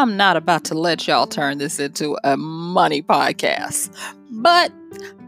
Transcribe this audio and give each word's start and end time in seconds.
I'm 0.00 0.16
not 0.16 0.38
about 0.38 0.64
to 0.64 0.74
let 0.74 1.06
y'all 1.06 1.26
turn 1.26 1.58
this 1.58 1.78
into 1.78 2.16
a 2.24 2.34
money 2.34 3.02
podcast, 3.02 3.94
but 4.30 4.72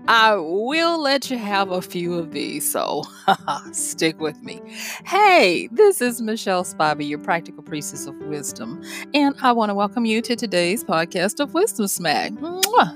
I 0.09 0.35
will 0.37 0.99
let 0.99 1.31
you 1.31 1.37
have 1.37 1.71
a 1.71 1.83
few 1.83 2.15
of 2.15 2.33
these, 2.33 2.73
so 2.73 3.03
stick 3.73 4.19
with 4.19 4.43
me. 4.43 4.63
Hey, 5.05 5.69
this 5.73 6.01
is 6.01 6.23
Michelle 6.23 6.65
Spivey, 6.65 7.07
your 7.07 7.19
practical 7.19 7.63
priestess 7.63 8.07
of 8.07 8.17
wisdom, 8.21 8.83
and 9.13 9.35
I 9.43 9.53
want 9.53 9.69
to 9.69 9.75
welcome 9.75 10.07
you 10.07 10.23
to 10.23 10.35
today's 10.35 10.85
podcast 10.85 11.39
of 11.39 11.53
Wisdom 11.53 11.87
Smack. 11.87 12.33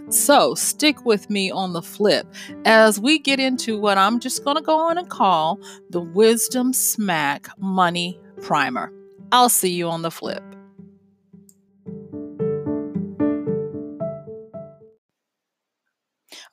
So 0.08 0.54
stick 0.54 1.04
with 1.04 1.28
me 1.28 1.50
on 1.50 1.74
the 1.74 1.82
flip 1.82 2.26
as 2.64 2.98
we 2.98 3.18
get 3.18 3.38
into 3.38 3.78
what 3.78 3.98
I'm 3.98 4.18
just 4.18 4.44
going 4.44 4.56
to 4.56 4.62
go 4.62 4.78
on 4.78 4.96
and 4.96 5.10
call 5.10 5.60
the 5.90 6.00
Wisdom 6.00 6.72
Smack 6.72 7.48
Money 7.58 8.18
Primer. 8.40 8.90
I'll 9.30 9.50
see 9.50 9.74
you 9.74 9.88
on 9.88 10.00
the 10.00 10.10
flip. 10.10 10.42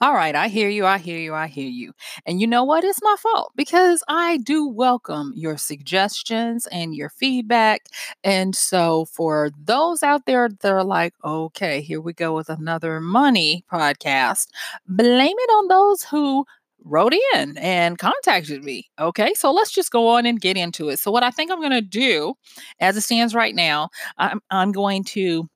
All 0.03 0.13
right, 0.13 0.35
I 0.35 0.49
hear 0.49 0.67
you. 0.67 0.85
I 0.85 0.97
hear 0.97 1.17
you. 1.17 1.33
I 1.33 1.47
hear 1.47 1.69
you. 1.69 1.93
And 2.25 2.41
you 2.41 2.45
know 2.45 2.65
what? 2.65 2.83
It's 2.83 3.01
my 3.01 3.15
fault 3.17 3.53
because 3.55 4.03
I 4.09 4.35
do 4.35 4.67
welcome 4.67 5.31
your 5.33 5.55
suggestions 5.55 6.67
and 6.73 6.93
your 6.93 7.07
feedback. 7.07 7.85
And 8.21 8.53
so, 8.53 9.05
for 9.05 9.51
those 9.57 10.03
out 10.03 10.25
there 10.25 10.49
that 10.49 10.69
are 10.69 10.83
like, 10.83 11.13
okay, 11.23 11.79
here 11.79 12.01
we 12.01 12.11
go 12.11 12.35
with 12.35 12.49
another 12.49 12.99
money 12.99 13.63
podcast, 13.71 14.49
blame 14.89 15.37
it 15.39 15.49
on 15.51 15.69
those 15.69 16.03
who 16.03 16.43
wrote 16.83 17.13
in 17.35 17.57
and 17.57 17.97
contacted 17.97 18.61
me. 18.61 18.89
Okay, 18.99 19.33
so 19.35 19.53
let's 19.53 19.71
just 19.71 19.89
go 19.89 20.09
on 20.09 20.25
and 20.25 20.41
get 20.41 20.57
into 20.57 20.89
it. 20.89 20.99
So, 20.99 21.11
what 21.11 21.23
I 21.23 21.31
think 21.31 21.49
I'm 21.49 21.61
going 21.61 21.71
to 21.71 21.79
do 21.79 22.33
as 22.81 22.97
it 22.97 23.01
stands 23.01 23.33
right 23.33 23.55
now, 23.55 23.87
I'm, 24.17 24.41
I'm 24.51 24.73
going 24.73 25.05
to 25.05 25.47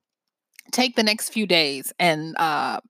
take 0.72 0.96
the 0.96 1.02
next 1.02 1.34
few 1.34 1.46
days 1.46 1.92
and 1.98 2.34
uh, 2.38 2.80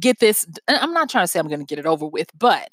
get 0.00 0.20
this. 0.20 0.46
I'm 0.68 0.92
not 0.92 1.08
trying 1.08 1.24
to 1.24 1.28
say 1.28 1.38
I'm 1.38 1.48
going 1.48 1.60
to 1.60 1.66
get 1.66 1.78
it 1.78 1.86
over 1.86 2.06
with, 2.06 2.30
but 2.38 2.68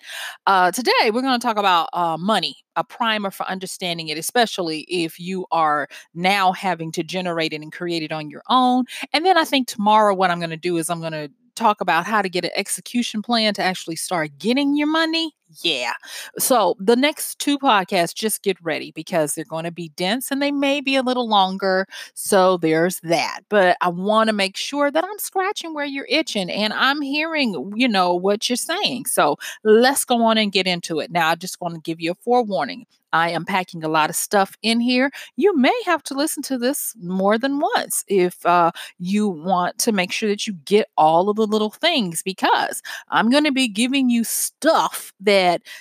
uh, 0.47 0.71
today 0.71 0.91
we're 1.05 1.21
going 1.21 1.39
to 1.39 1.45
talk 1.45 1.57
about 1.57 1.89
uh, 1.93 2.17
money, 2.17 2.57
a 2.75 2.83
primer 2.83 3.31
for 3.31 3.45
understanding 3.47 4.09
it, 4.09 4.17
especially 4.17 4.81
if 4.81 5.19
you 5.19 5.45
are 5.51 5.87
now 6.13 6.51
having 6.51 6.91
to 6.93 7.03
generate 7.03 7.53
it 7.53 7.61
and 7.61 7.71
create 7.71 8.03
it 8.03 8.11
on 8.11 8.29
your 8.29 8.43
own. 8.49 8.85
And 9.13 9.25
then 9.25 9.37
I 9.37 9.45
think 9.45 9.67
tomorrow, 9.67 10.13
what 10.13 10.31
I'm 10.31 10.39
going 10.39 10.49
to 10.49 10.57
do 10.57 10.77
is 10.77 10.89
I'm 10.89 10.99
going 10.99 11.13
to 11.13 11.29
talk 11.55 11.81
about 11.81 12.05
how 12.05 12.21
to 12.21 12.29
get 12.29 12.45
an 12.45 12.51
execution 12.55 13.21
plan 13.21 13.53
to 13.53 13.63
actually 13.63 13.95
start 13.95 14.37
getting 14.37 14.75
your 14.75 14.87
money 14.87 15.33
yeah. 15.61 15.93
So 16.37 16.75
the 16.79 16.95
next 16.95 17.39
two 17.39 17.59
podcasts, 17.59 18.15
just 18.15 18.41
get 18.41 18.57
ready 18.63 18.91
because 18.91 19.35
they're 19.35 19.45
going 19.45 19.65
to 19.65 19.71
be 19.71 19.89
dense 19.89 20.31
and 20.31 20.41
they 20.41 20.51
may 20.51 20.81
be 20.81 20.95
a 20.95 21.03
little 21.03 21.27
longer. 21.27 21.85
So 22.13 22.57
there's 22.57 22.99
that. 23.01 23.41
But 23.49 23.77
I 23.81 23.89
want 23.89 24.27
to 24.29 24.33
make 24.33 24.57
sure 24.57 24.89
that 24.89 25.03
I'm 25.03 25.19
scratching 25.19 25.73
where 25.73 25.85
you're 25.85 26.07
itching 26.09 26.49
and 26.49 26.73
I'm 26.73 27.01
hearing, 27.01 27.73
you 27.75 27.87
know, 27.87 28.13
what 28.15 28.49
you're 28.49 28.55
saying. 28.57 29.05
So 29.05 29.37
let's 29.63 30.05
go 30.05 30.23
on 30.23 30.37
and 30.37 30.51
get 30.51 30.67
into 30.67 30.99
it. 30.99 31.11
Now, 31.11 31.29
I 31.29 31.35
just 31.35 31.61
want 31.61 31.75
to 31.75 31.81
give 31.81 32.01
you 32.01 32.11
a 32.11 32.15
forewarning. 32.15 32.85
I 33.13 33.29
am 33.29 33.45
packing 33.45 33.81
a 33.81 33.87
lot 33.87 34.09
of 34.09 34.15
stuff 34.17 34.57
in 34.61 34.81
here. 34.81 35.09
You 35.37 35.55
may 35.55 35.73
have 35.85 36.03
to 36.03 36.13
listen 36.13 36.43
to 36.43 36.57
this 36.57 36.93
more 37.01 37.37
than 37.37 37.61
once 37.61 38.03
if 38.09 38.45
uh, 38.45 38.71
you 38.99 39.29
want 39.29 39.77
to 39.79 39.93
make 39.93 40.11
sure 40.11 40.27
that 40.27 40.45
you 40.45 40.53
get 40.65 40.89
all 40.97 41.29
of 41.29 41.37
the 41.37 41.47
little 41.47 41.69
things 41.69 42.21
because 42.21 42.81
I'm 43.09 43.29
going 43.29 43.45
to 43.45 43.53
be 43.53 43.69
giving 43.69 44.09
you 44.09 44.25
stuff 44.25 45.13
that 45.21 45.34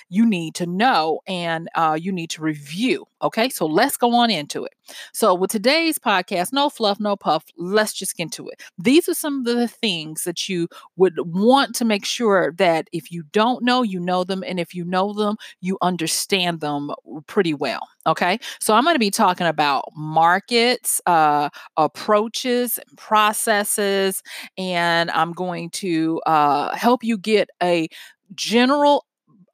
you 0.09 0.25
need 0.25 0.55
to 0.55 0.65
know 0.65 1.19
and 1.27 1.69
uh, 1.75 1.97
you 1.99 2.11
need 2.11 2.29
to 2.31 2.41
review. 2.41 3.05
Okay, 3.21 3.49
so 3.49 3.65
let's 3.65 3.97
go 3.97 4.13
on 4.13 4.29
into 4.29 4.65
it. 4.65 4.73
So, 5.13 5.33
with 5.33 5.49
today's 5.49 5.97
podcast, 5.97 6.53
no 6.53 6.69
fluff, 6.69 6.99
no 6.99 7.15
puff, 7.15 7.43
let's 7.57 7.93
just 7.93 8.15
get 8.15 8.23
into 8.23 8.47
it. 8.49 8.61
These 8.77 9.09
are 9.09 9.13
some 9.13 9.39
of 9.39 9.45
the 9.45 9.67
things 9.67 10.23
that 10.25 10.47
you 10.47 10.67
would 10.97 11.15
want 11.19 11.73
to 11.75 11.85
make 11.85 12.05
sure 12.05 12.53
that 12.57 12.87
if 12.91 13.11
you 13.11 13.23
don't 13.31 13.63
know, 13.63 13.81
you 13.81 13.99
know 13.99 14.23
them. 14.23 14.43
And 14.45 14.59
if 14.59 14.75
you 14.75 14.85
know 14.85 15.13
them, 15.13 15.37
you 15.61 15.77
understand 15.81 16.59
them 16.59 16.91
pretty 17.27 17.53
well. 17.53 17.87
Okay, 18.07 18.37
so 18.59 18.75
I'm 18.75 18.83
going 18.83 18.95
to 18.95 18.99
be 18.99 19.09
talking 19.09 19.47
about 19.47 19.85
markets, 19.95 21.01
uh, 21.07 21.49
approaches, 21.77 22.79
processes, 22.97 24.21
and 24.57 25.09
I'm 25.11 25.33
going 25.33 25.71
to 25.71 26.21
uh, 26.27 26.75
help 26.75 27.03
you 27.03 27.17
get 27.17 27.49
a 27.63 27.87
general 28.35 29.05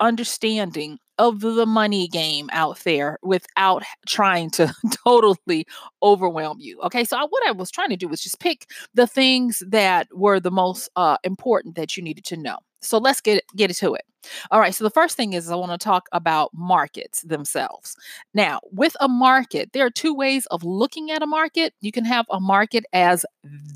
understanding 0.02 1.00
of 1.18 1.42
the 1.42 1.66
money 1.66 2.08
game 2.08 2.50
out 2.52 2.80
there 2.80 3.20
without 3.22 3.84
trying 4.08 4.50
to 4.50 4.74
totally 5.06 5.66
overwhelm 6.02 6.58
you. 6.60 6.82
Okay, 6.82 7.04
so 7.04 7.16
I, 7.18 7.26
what 7.30 7.48
I 7.48 7.52
was 7.52 7.70
trying 7.70 7.90
to 7.90 7.96
do 7.98 8.08
was 8.08 8.22
just 8.22 8.40
pick 8.40 8.66
the 8.96 9.08
things 9.08 9.62
that 9.68 10.08
were 10.12 10.40
the 10.40 10.52
most 10.52 10.90
uh, 10.96 11.18
important 11.24 11.76
that 11.76 11.96
you 11.96 12.04
needed 12.04 12.26
to 12.26 12.38
know. 12.38 12.58
So 12.82 12.98
let's 12.98 13.22
get 13.22 13.44
get 13.56 13.70
into 13.70 13.94
it. 13.94 14.04
All 14.50 14.60
right. 14.60 14.74
So 14.74 14.84
the 14.84 14.90
first 14.90 15.16
thing 15.16 15.34
is 15.34 15.50
I 15.50 15.56
want 15.56 15.72
to 15.72 15.84
talk 15.84 16.08
about 16.12 16.50
markets 16.54 17.22
themselves. 17.22 17.96
Now, 18.34 18.60
with 18.72 18.96
a 19.00 19.08
market, 19.08 19.72
there 19.74 19.86
are 19.86 19.92
two 19.92 20.14
ways 20.14 20.48
of 20.48 20.64
looking 20.64 21.12
at 21.12 21.22
a 21.22 21.28
market. 21.28 21.74
You 21.82 21.92
can 21.92 22.06
have 22.06 22.26
a 22.32 22.40
market 22.40 22.86
as 22.94 23.26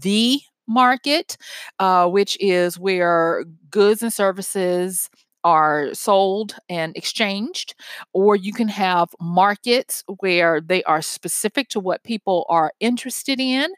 the 0.01 0.39
market, 0.67 1.37
uh, 1.79 2.07
which 2.07 2.37
is 2.39 2.79
where 2.79 3.45
goods 3.69 4.01
and 4.01 4.11
services 4.13 5.09
are 5.45 5.93
sold 5.93 6.55
and 6.67 6.97
exchanged, 6.97 7.75
or 8.13 8.35
you 8.35 8.51
can 8.51 8.67
have 8.67 9.09
markets 9.21 10.03
where 10.19 10.59
they 10.59 10.83
are 10.83 11.01
specific 11.01 11.69
to 11.69 11.79
what 11.79 12.03
people 12.03 12.45
are 12.49 12.73
interested 12.81 13.39
in. 13.39 13.69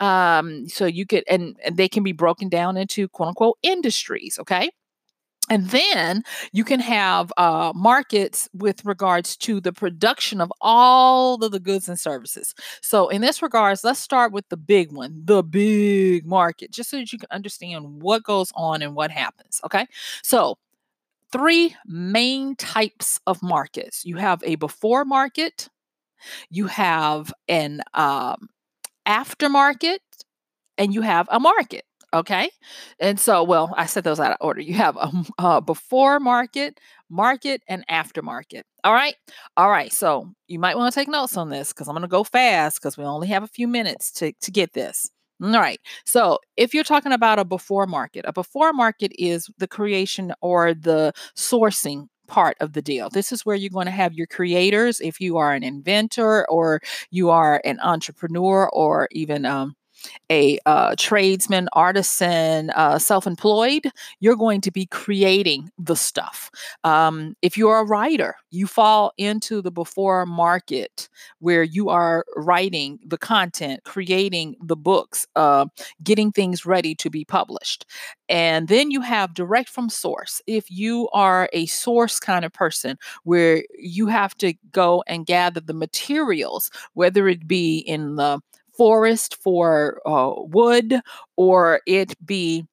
Um, 0.00 0.68
so 0.68 0.86
you 0.86 1.04
could, 1.04 1.24
and, 1.28 1.58
and 1.64 1.76
they 1.76 1.88
can 1.88 2.02
be 2.02 2.12
broken 2.12 2.48
down 2.48 2.76
into 2.78 3.08
quote 3.08 3.28
unquote 3.28 3.58
industries. 3.62 4.38
Okay. 4.38 4.70
And 5.48 5.70
then 5.70 6.22
you 6.52 6.64
can 6.64 6.80
have 6.80 7.32
uh, 7.36 7.72
markets 7.74 8.48
with 8.52 8.84
regards 8.84 9.36
to 9.38 9.60
the 9.60 9.72
production 9.72 10.40
of 10.40 10.52
all 10.60 11.42
of 11.42 11.52
the 11.52 11.60
goods 11.60 11.88
and 11.88 11.98
services. 11.98 12.52
So, 12.82 13.08
in 13.08 13.20
this 13.20 13.42
regards, 13.42 13.84
let's 13.84 14.00
start 14.00 14.32
with 14.32 14.48
the 14.48 14.56
big 14.56 14.90
one, 14.90 15.22
the 15.24 15.44
big 15.44 16.26
market, 16.26 16.72
just 16.72 16.90
so 16.90 16.96
that 16.96 17.12
you 17.12 17.18
can 17.18 17.28
understand 17.30 18.02
what 18.02 18.24
goes 18.24 18.50
on 18.56 18.82
and 18.82 18.96
what 18.96 19.12
happens. 19.12 19.60
Okay. 19.64 19.86
So, 20.24 20.58
three 21.32 21.74
main 21.86 22.56
types 22.56 23.20
of 23.26 23.42
markets 23.42 24.04
you 24.04 24.16
have 24.16 24.42
a 24.44 24.56
before 24.56 25.04
market, 25.04 25.68
you 26.50 26.66
have 26.66 27.32
an 27.48 27.82
um, 27.94 28.48
aftermarket, 29.06 29.98
and 30.78 30.94
you 30.94 31.02
have 31.02 31.28
a 31.30 31.40
market. 31.40 31.84
Okay. 32.14 32.50
And 32.98 33.18
so, 33.20 33.42
well, 33.42 33.74
I 33.76 33.86
said 33.86 34.04
those 34.04 34.20
out 34.20 34.30
of 34.30 34.38
order. 34.40 34.60
You 34.60 34.74
have 34.74 34.96
a, 34.96 35.10
a 35.38 35.60
before 35.60 36.20
market, 36.20 36.80
market, 37.10 37.62
and 37.68 37.86
aftermarket. 37.88 38.62
All 38.84 38.92
right. 38.92 39.16
All 39.56 39.70
right. 39.70 39.92
So 39.92 40.32
you 40.46 40.58
might 40.58 40.76
want 40.76 40.92
to 40.92 40.98
take 40.98 41.08
notes 41.08 41.36
on 41.36 41.50
this 41.50 41.72
because 41.72 41.88
I'm 41.88 41.94
going 41.94 42.02
to 42.02 42.08
go 42.08 42.24
fast 42.24 42.80
because 42.80 42.96
we 42.96 43.04
only 43.04 43.28
have 43.28 43.42
a 43.42 43.48
few 43.48 43.68
minutes 43.68 44.12
to, 44.12 44.32
to 44.32 44.50
get 44.50 44.72
this. 44.72 45.10
All 45.42 45.50
right. 45.50 45.80
So 46.04 46.38
if 46.56 46.72
you're 46.72 46.84
talking 46.84 47.12
about 47.12 47.38
a 47.38 47.44
before 47.44 47.86
market, 47.86 48.24
a 48.26 48.32
before 48.32 48.72
market 48.72 49.12
is 49.18 49.50
the 49.58 49.68
creation 49.68 50.32
or 50.40 50.72
the 50.72 51.12
sourcing 51.36 52.06
part 52.26 52.56
of 52.60 52.72
the 52.72 52.82
deal. 52.82 53.10
This 53.10 53.32
is 53.32 53.44
where 53.44 53.54
you're 53.54 53.70
going 53.70 53.86
to 53.86 53.92
have 53.92 54.14
your 54.14 54.26
creators 54.26 55.00
if 55.00 55.20
you 55.20 55.36
are 55.36 55.52
an 55.52 55.62
inventor 55.62 56.48
or 56.50 56.80
you 57.10 57.30
are 57.30 57.60
an 57.64 57.78
entrepreneur 57.80 58.68
or 58.72 59.08
even 59.12 59.44
um, 59.44 59.76
a 60.30 60.58
uh, 60.66 60.94
tradesman, 60.98 61.68
artisan, 61.72 62.70
uh, 62.70 62.98
self 62.98 63.26
employed, 63.26 63.90
you're 64.20 64.36
going 64.36 64.60
to 64.62 64.70
be 64.70 64.86
creating 64.86 65.70
the 65.78 65.96
stuff. 65.96 66.50
Um, 66.84 67.36
if 67.42 67.56
you're 67.56 67.78
a 67.78 67.84
writer, 67.84 68.36
you 68.50 68.66
fall 68.66 69.12
into 69.18 69.62
the 69.62 69.70
before 69.70 70.26
market 70.26 71.08
where 71.38 71.62
you 71.62 71.88
are 71.88 72.24
writing 72.36 72.98
the 73.06 73.18
content, 73.18 73.82
creating 73.84 74.56
the 74.62 74.76
books, 74.76 75.26
uh, 75.36 75.66
getting 76.02 76.32
things 76.32 76.66
ready 76.66 76.94
to 76.94 77.10
be 77.10 77.24
published. 77.24 77.86
And 78.28 78.68
then 78.68 78.90
you 78.90 79.00
have 79.02 79.34
direct 79.34 79.68
from 79.68 79.88
source. 79.88 80.40
If 80.46 80.70
you 80.70 81.08
are 81.12 81.48
a 81.52 81.66
source 81.66 82.18
kind 82.18 82.44
of 82.44 82.52
person 82.52 82.98
where 83.24 83.64
you 83.78 84.08
have 84.08 84.36
to 84.38 84.54
go 84.72 85.04
and 85.06 85.26
gather 85.26 85.60
the 85.60 85.74
materials, 85.74 86.70
whether 86.94 87.28
it 87.28 87.46
be 87.46 87.78
in 87.78 88.16
the 88.16 88.40
forest 88.76 89.36
for 89.42 90.00
uh, 90.06 90.32
wood 90.36 91.00
or 91.36 91.80
it 91.86 92.14
be 92.26 92.64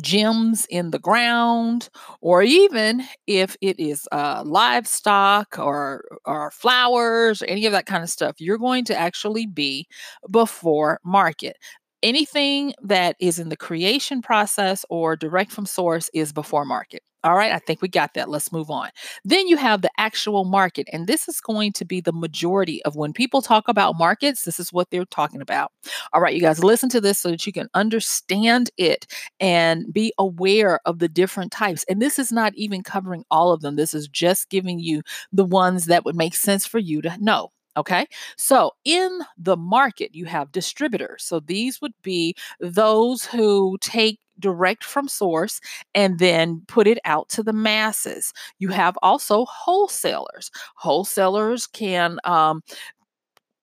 gems 0.00 0.66
in 0.70 0.90
the 0.90 0.98
ground 0.98 1.88
or 2.20 2.42
even 2.42 3.04
if 3.26 3.56
it 3.60 3.78
is 3.78 4.08
uh, 4.12 4.42
livestock 4.44 5.58
or 5.58 6.04
or 6.24 6.50
flowers 6.50 7.42
or 7.42 7.46
any 7.46 7.64
of 7.66 7.72
that 7.72 7.86
kind 7.86 8.02
of 8.02 8.10
stuff 8.10 8.34
you're 8.40 8.58
going 8.58 8.84
to 8.84 8.96
actually 8.98 9.46
be 9.46 9.86
before 10.30 10.98
market. 11.04 11.56
Anything 12.02 12.74
that 12.82 13.16
is 13.20 13.38
in 13.38 13.48
the 13.50 13.56
creation 13.56 14.20
process 14.20 14.84
or 14.90 15.16
direct 15.16 15.52
from 15.52 15.66
source 15.66 16.10
is 16.12 16.32
before 16.32 16.64
market 16.64 17.02
All 17.24 17.34
right, 17.34 17.52
I 17.52 17.58
think 17.58 17.80
we 17.80 17.88
got 17.88 18.12
that. 18.14 18.28
Let's 18.28 18.52
move 18.52 18.70
on. 18.70 18.90
Then 19.24 19.48
you 19.48 19.56
have 19.56 19.80
the 19.80 19.90
actual 19.96 20.44
market, 20.44 20.86
and 20.92 21.06
this 21.06 21.26
is 21.26 21.40
going 21.40 21.72
to 21.72 21.84
be 21.86 22.02
the 22.02 22.12
majority 22.12 22.84
of 22.84 22.96
when 22.96 23.14
people 23.14 23.40
talk 23.40 23.66
about 23.66 23.96
markets, 23.96 24.42
this 24.42 24.60
is 24.60 24.74
what 24.74 24.90
they're 24.90 25.06
talking 25.06 25.40
about. 25.40 25.72
All 26.12 26.20
right, 26.20 26.34
you 26.34 26.42
guys, 26.42 26.62
listen 26.62 26.90
to 26.90 27.00
this 27.00 27.18
so 27.18 27.30
that 27.30 27.46
you 27.46 27.52
can 27.52 27.70
understand 27.72 28.70
it 28.76 29.06
and 29.40 29.90
be 29.90 30.12
aware 30.18 30.80
of 30.84 30.98
the 30.98 31.08
different 31.08 31.50
types. 31.50 31.84
And 31.88 32.02
this 32.02 32.18
is 32.18 32.30
not 32.30 32.54
even 32.56 32.82
covering 32.82 33.24
all 33.30 33.52
of 33.52 33.62
them, 33.62 33.76
this 33.76 33.94
is 33.94 34.06
just 34.06 34.50
giving 34.50 34.78
you 34.78 35.02
the 35.32 35.46
ones 35.46 35.86
that 35.86 36.04
would 36.04 36.16
make 36.16 36.34
sense 36.34 36.66
for 36.66 36.78
you 36.78 37.00
to 37.02 37.16
know. 37.24 37.53
Okay, 37.76 38.06
so 38.36 38.70
in 38.84 39.20
the 39.36 39.56
market, 39.56 40.14
you 40.14 40.26
have 40.26 40.52
distributors. 40.52 41.24
So 41.24 41.40
these 41.40 41.80
would 41.80 41.94
be 42.02 42.36
those 42.60 43.24
who 43.24 43.76
take 43.80 44.20
direct 44.38 44.84
from 44.84 45.08
source 45.08 45.60
and 45.94 46.18
then 46.18 46.62
put 46.68 46.86
it 46.86 46.98
out 47.04 47.28
to 47.30 47.42
the 47.42 47.52
masses. 47.52 48.32
You 48.58 48.68
have 48.68 48.96
also 49.02 49.44
wholesalers. 49.46 50.50
Wholesalers 50.76 51.66
can 51.66 52.18
um, 52.24 52.62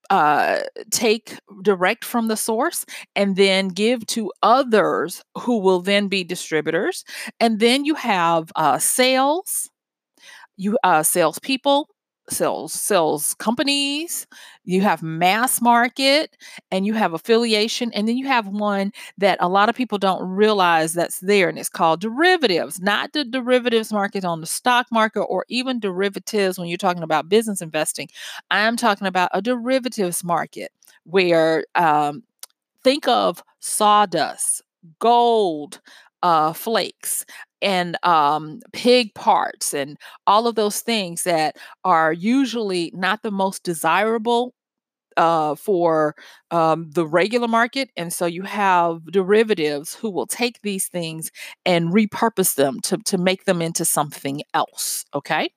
uh, 0.09 0.59
take 0.91 1.37
direct 1.61 2.03
from 2.03 2.27
the 2.27 2.35
source 2.35 2.85
and 3.15 3.35
then 3.37 3.69
give 3.69 4.05
to 4.07 4.31
others 4.43 5.23
who 5.37 5.57
will 5.59 5.79
then 5.79 6.07
be 6.09 6.23
distributors. 6.23 7.05
And 7.39 7.59
then 7.59 7.85
you 7.85 7.95
have 7.95 8.51
uh, 8.55 8.77
sales, 8.77 9.69
you 10.57 10.77
uh, 10.83 11.03
salespeople, 11.03 11.89
sales 12.31 12.73
sells 12.73 13.33
companies 13.35 14.25
you 14.63 14.81
have 14.81 15.03
mass 15.03 15.61
market 15.61 16.37
and 16.71 16.85
you 16.85 16.93
have 16.93 17.13
affiliation 17.13 17.91
and 17.93 18.07
then 18.07 18.17
you 18.17 18.27
have 18.27 18.47
one 18.47 18.91
that 19.17 19.37
a 19.39 19.49
lot 19.49 19.69
of 19.69 19.75
people 19.75 19.97
don't 19.97 20.27
realize 20.27 20.93
that's 20.93 21.19
there 21.19 21.49
and 21.49 21.59
it's 21.59 21.69
called 21.69 21.99
derivatives 22.01 22.79
not 22.81 23.13
the 23.13 23.23
derivatives 23.25 23.91
market 23.91 24.25
on 24.25 24.41
the 24.41 24.47
stock 24.47 24.87
market 24.91 25.21
or 25.21 25.45
even 25.49 25.79
derivatives 25.79 26.57
when 26.57 26.67
you're 26.67 26.77
talking 26.77 27.03
about 27.03 27.29
business 27.29 27.61
investing. 27.61 28.09
I'm 28.49 28.77
talking 28.77 29.07
about 29.07 29.31
a 29.33 29.41
derivatives 29.41 30.23
market 30.23 30.71
where 31.03 31.65
um, 31.75 32.23
think 32.83 33.07
of 33.07 33.43
sawdust 33.59 34.61
gold 34.99 35.81
uh, 36.23 36.53
flakes 36.53 37.25
and 37.61 37.97
um, 38.03 38.59
pig 38.73 39.13
parts 39.15 39.73
and 39.73 39.97
all 40.27 40.47
of 40.47 40.55
those 40.55 40.79
things 40.79 41.23
that 41.23 41.57
are 41.83 42.13
usually 42.13 42.91
not 42.93 43.21
the 43.23 43.31
most 43.31 43.63
desirable 43.63 44.53
uh, 45.17 45.55
for 45.55 46.15
um, 46.51 46.89
the 46.91 47.05
regular 47.05 47.47
market. 47.47 47.89
And 47.97 48.13
so 48.13 48.25
you 48.25 48.43
have 48.43 49.05
derivatives 49.11 49.93
who 49.93 50.09
will 50.09 50.27
take 50.27 50.61
these 50.61 50.87
things 50.87 51.31
and 51.65 51.89
repurpose 51.89 52.55
them 52.55 52.79
to, 52.81 52.97
to 52.97 53.17
make 53.17 53.45
them 53.45 53.61
into 53.61 53.85
something 53.85 54.41
else. 54.53 55.05
Okay. 55.13 55.49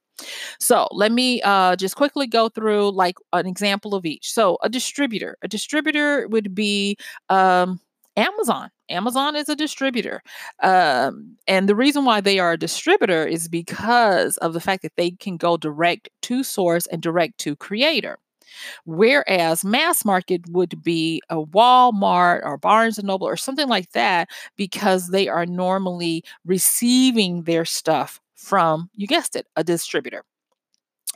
So 0.60 0.86
let 0.92 1.10
me 1.12 1.42
uh, 1.42 1.76
just 1.76 1.96
quickly 1.96 2.26
go 2.26 2.48
through 2.48 2.90
like 2.92 3.16
an 3.32 3.46
example 3.46 3.94
of 3.94 4.06
each. 4.06 4.32
So 4.32 4.58
a 4.62 4.68
distributor, 4.68 5.36
a 5.42 5.48
distributor 5.48 6.28
would 6.28 6.54
be 6.54 6.96
um, 7.30 7.80
Amazon. 8.16 8.70
Amazon 8.88 9.34
is 9.34 9.48
a 9.48 9.56
distributor. 9.56 10.22
Um, 10.62 11.36
and 11.48 11.68
the 11.68 11.74
reason 11.74 12.04
why 12.04 12.20
they 12.20 12.38
are 12.38 12.52
a 12.52 12.58
distributor 12.58 13.26
is 13.26 13.48
because 13.48 14.36
of 14.38 14.52
the 14.52 14.60
fact 14.60 14.82
that 14.82 14.92
they 14.96 15.10
can 15.12 15.36
go 15.36 15.56
direct 15.56 16.08
to 16.22 16.44
source 16.44 16.86
and 16.86 17.02
direct 17.02 17.38
to 17.38 17.56
creator. 17.56 18.18
Whereas 18.84 19.64
mass 19.64 20.04
market 20.04 20.42
would 20.50 20.82
be 20.82 21.22
a 21.30 21.44
Walmart 21.44 22.42
or 22.44 22.58
Barnes 22.58 22.98
and 22.98 23.06
Noble 23.08 23.26
or 23.26 23.36
something 23.36 23.68
like 23.68 23.90
that 23.92 24.28
because 24.56 25.08
they 25.08 25.28
are 25.28 25.46
normally 25.46 26.24
receiving 26.44 27.44
their 27.44 27.64
stuff 27.64 28.20
from, 28.36 28.90
you 28.94 29.06
guessed 29.06 29.36
it, 29.36 29.46
a 29.56 29.64
distributor. 29.64 30.24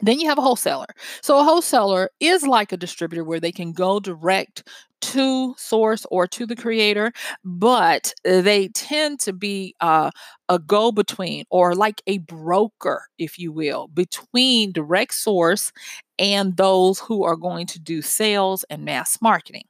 Then 0.00 0.20
you 0.20 0.28
have 0.28 0.38
a 0.38 0.42
wholesaler. 0.42 0.86
So 1.22 1.38
a 1.38 1.44
wholesaler 1.44 2.10
is 2.20 2.46
like 2.46 2.72
a 2.72 2.76
distributor 2.76 3.24
where 3.24 3.40
they 3.40 3.52
can 3.52 3.72
go 3.72 3.98
direct 4.00 4.62
to 5.00 5.54
source 5.56 6.04
or 6.10 6.26
to 6.26 6.46
the 6.46 6.56
creator, 6.56 7.12
but 7.44 8.12
they 8.24 8.68
tend 8.68 9.20
to 9.20 9.32
be 9.32 9.74
uh, 9.80 10.10
a 10.48 10.58
go 10.58 10.90
between 10.92 11.44
or 11.50 11.74
like 11.74 12.02
a 12.06 12.18
broker, 12.18 13.04
if 13.18 13.38
you 13.38 13.52
will, 13.52 13.88
between 13.88 14.72
direct 14.72 15.14
source 15.14 15.72
and 16.18 16.56
those 16.56 16.98
who 16.98 17.22
are 17.24 17.36
going 17.36 17.66
to 17.68 17.78
do 17.78 18.02
sales 18.02 18.64
and 18.70 18.84
mass 18.84 19.18
marketing. 19.22 19.64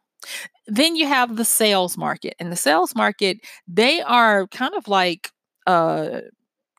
Then 0.67 0.97
you 0.97 1.07
have 1.07 1.37
the 1.37 1.45
sales 1.45 1.97
market. 1.97 2.35
And 2.39 2.53
the 2.53 2.57
sales 2.57 2.95
market, 2.95 3.39
they 3.67 4.03
are 4.03 4.47
kind 4.49 4.75
of 4.75 4.89
like 4.89 5.31
uh, 5.67 6.21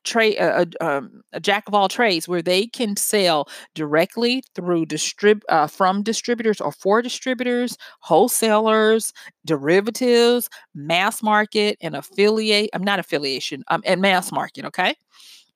trade 0.04 0.38
a, 0.38 0.62
a, 0.62 0.86
um, 0.86 1.22
a, 1.34 1.40
jack 1.40 1.68
of 1.68 1.74
all 1.74 1.88
trades 1.88 2.28
where 2.28 2.42
they 2.42 2.68
can 2.68 2.96
sell 2.96 3.48
directly 3.76 4.44
through 4.56 4.86
distrib 4.86 5.42
uh, 5.50 5.68
from 5.68 6.04
distributors 6.04 6.62
or 6.62 6.72
for 6.72 7.02
distributors 7.02 7.78
wholesalers 8.00 9.14
derivatives 9.46 10.50
mass 10.74 11.22
market 11.24 11.78
and 11.82 11.96
affiliate 11.96 12.70
i'm 12.74 12.84
not 12.84 13.00
affiliation 13.00 13.64
um, 13.70 13.82
and 13.86 14.02
mass 14.02 14.32
market 14.32 14.66
okay? 14.66 14.96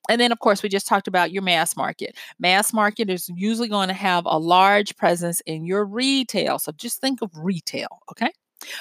And 0.08 0.20
then 0.20 0.32
of 0.32 0.38
course 0.38 0.62
we 0.62 0.68
just 0.68 0.86
talked 0.86 1.08
about 1.08 1.32
your 1.32 1.42
mass 1.42 1.76
market. 1.76 2.16
Mass 2.38 2.72
market 2.72 3.08
is 3.08 3.28
usually 3.34 3.68
going 3.68 3.88
to 3.88 3.94
have 3.94 4.24
a 4.26 4.38
large 4.38 4.96
presence 4.96 5.40
in 5.46 5.64
your 5.64 5.84
retail 5.84 6.58
so 6.58 6.72
just 6.72 7.00
think 7.00 7.22
of 7.22 7.30
retail 7.34 7.88
okay 8.10 8.30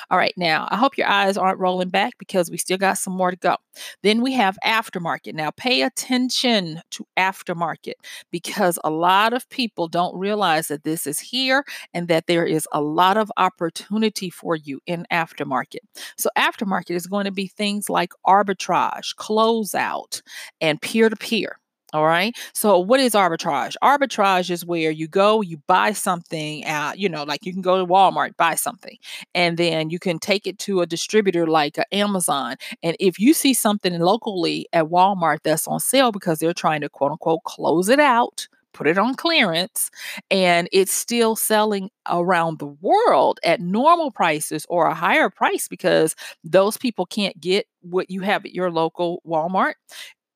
all 0.09 0.17
right, 0.17 0.33
now 0.37 0.67
I 0.71 0.77
hope 0.77 0.97
your 0.97 1.07
eyes 1.07 1.37
aren't 1.37 1.59
rolling 1.59 1.89
back 1.89 2.13
because 2.17 2.49
we 2.49 2.57
still 2.57 2.77
got 2.77 2.97
some 2.97 3.13
more 3.13 3.31
to 3.31 3.37
go. 3.37 3.55
Then 4.01 4.21
we 4.21 4.33
have 4.33 4.57
aftermarket. 4.65 5.33
Now, 5.33 5.51
pay 5.51 5.81
attention 5.81 6.81
to 6.91 7.05
aftermarket 7.17 7.93
because 8.31 8.77
a 8.83 8.89
lot 8.89 9.33
of 9.33 9.47
people 9.49 9.87
don't 9.87 10.17
realize 10.17 10.67
that 10.67 10.83
this 10.83 11.07
is 11.07 11.19
here 11.19 11.63
and 11.93 12.07
that 12.07 12.27
there 12.27 12.45
is 12.45 12.67
a 12.71 12.81
lot 12.81 13.17
of 13.17 13.31
opportunity 13.37 14.29
for 14.29 14.55
you 14.55 14.79
in 14.85 15.05
aftermarket. 15.11 15.79
So, 16.17 16.29
aftermarket 16.37 16.95
is 16.95 17.07
going 17.07 17.25
to 17.25 17.31
be 17.31 17.47
things 17.47 17.89
like 17.89 18.11
arbitrage, 18.25 19.15
closeout, 19.15 20.21
and 20.61 20.81
peer 20.81 21.09
to 21.09 21.15
peer. 21.15 21.57
All 21.93 22.05
right. 22.05 22.35
So, 22.53 22.79
what 22.79 22.99
is 22.99 23.13
arbitrage? 23.13 23.75
Arbitrage 23.83 24.49
is 24.49 24.65
where 24.65 24.89
you 24.89 25.07
go, 25.07 25.41
you 25.41 25.57
buy 25.67 25.91
something 25.93 26.63
at, 26.65 26.97
you 26.97 27.07
know, 27.07 27.23
like 27.23 27.45
you 27.45 27.53
can 27.53 27.61
go 27.61 27.77
to 27.77 27.85
Walmart, 27.85 28.35
buy 28.35 28.55
something, 28.55 28.97
and 29.35 29.57
then 29.57 29.91
you 29.91 29.99
can 29.99 30.17
take 30.17 30.47
it 30.47 30.57
to 30.59 30.81
a 30.81 30.87
distributor 30.87 31.45
like 31.45 31.77
uh, 31.77 31.83
Amazon. 31.91 32.55
And 32.81 32.97
if 32.99 33.19
you 33.19 33.33
see 33.35 33.53
something 33.53 33.99
locally 33.99 34.67
at 34.73 34.85
Walmart 34.85 35.39
that's 35.43 35.67
on 35.67 35.79
sale 35.79 36.11
because 36.11 36.39
they're 36.39 36.53
trying 36.53 36.81
to 36.81 36.89
quote 36.89 37.11
unquote 37.11 37.43
close 37.43 37.89
it 37.89 37.99
out, 37.99 38.47
put 38.73 38.87
it 38.87 38.97
on 38.97 39.13
clearance, 39.13 39.91
and 40.31 40.67
it's 40.71 40.91
still 40.91 41.35
selling 41.35 41.91
around 42.09 42.57
the 42.57 42.65
world 42.81 43.39
at 43.43 43.61
normal 43.61 44.09
prices 44.09 44.65
or 44.67 44.87
a 44.87 44.95
higher 44.95 45.29
price 45.29 45.67
because 45.67 46.15
those 46.43 46.75
people 46.75 47.05
can't 47.05 47.39
get 47.39 47.67
what 47.81 48.09
you 48.09 48.21
have 48.21 48.45
at 48.45 48.53
your 48.53 48.71
local 48.71 49.21
Walmart, 49.27 49.73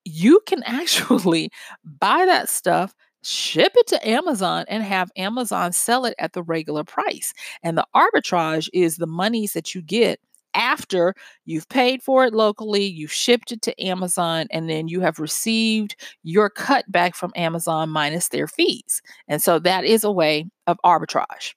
you 0.07 0.41
can 0.45 0.63
actually 0.63 1.51
buy 1.99 2.25
that 2.25 2.49
stuff 2.49 2.93
ship 3.23 3.73
it 3.75 3.87
to 3.87 4.07
Amazon 4.07 4.63
and 4.67 4.83
have 4.83 5.11
Amazon 5.17 5.73
sell 5.73 6.05
it 6.05 6.15
at 6.17 6.33
the 6.33 6.43
regular 6.43 6.83
price. 6.83 7.33
And 7.63 7.77
the 7.77 7.85
arbitrage 7.95 8.69
is 8.73 8.97
the 8.97 9.07
monies 9.07 9.53
that 9.53 9.75
you 9.75 9.81
get 9.81 10.19
after 10.53 11.13
you've 11.45 11.69
paid 11.69 12.01
for 12.01 12.25
it 12.25 12.33
locally, 12.33 12.83
you've 12.83 13.11
shipped 13.11 13.51
it 13.51 13.61
to 13.61 13.83
Amazon, 13.83 14.47
and 14.49 14.69
then 14.69 14.87
you 14.87 15.01
have 15.01 15.19
received 15.19 15.95
your 16.23 16.49
cut 16.49 16.89
back 16.91 17.15
from 17.15 17.31
Amazon 17.35 17.89
minus 17.89 18.29
their 18.29 18.47
fees. 18.47 19.01
And 19.27 19.41
so 19.41 19.59
that 19.59 19.85
is 19.85 20.03
a 20.03 20.11
way 20.11 20.45
of 20.65 20.77
arbitrage. 20.83 21.53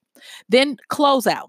Then 0.49 0.77
closeout. 0.91 1.49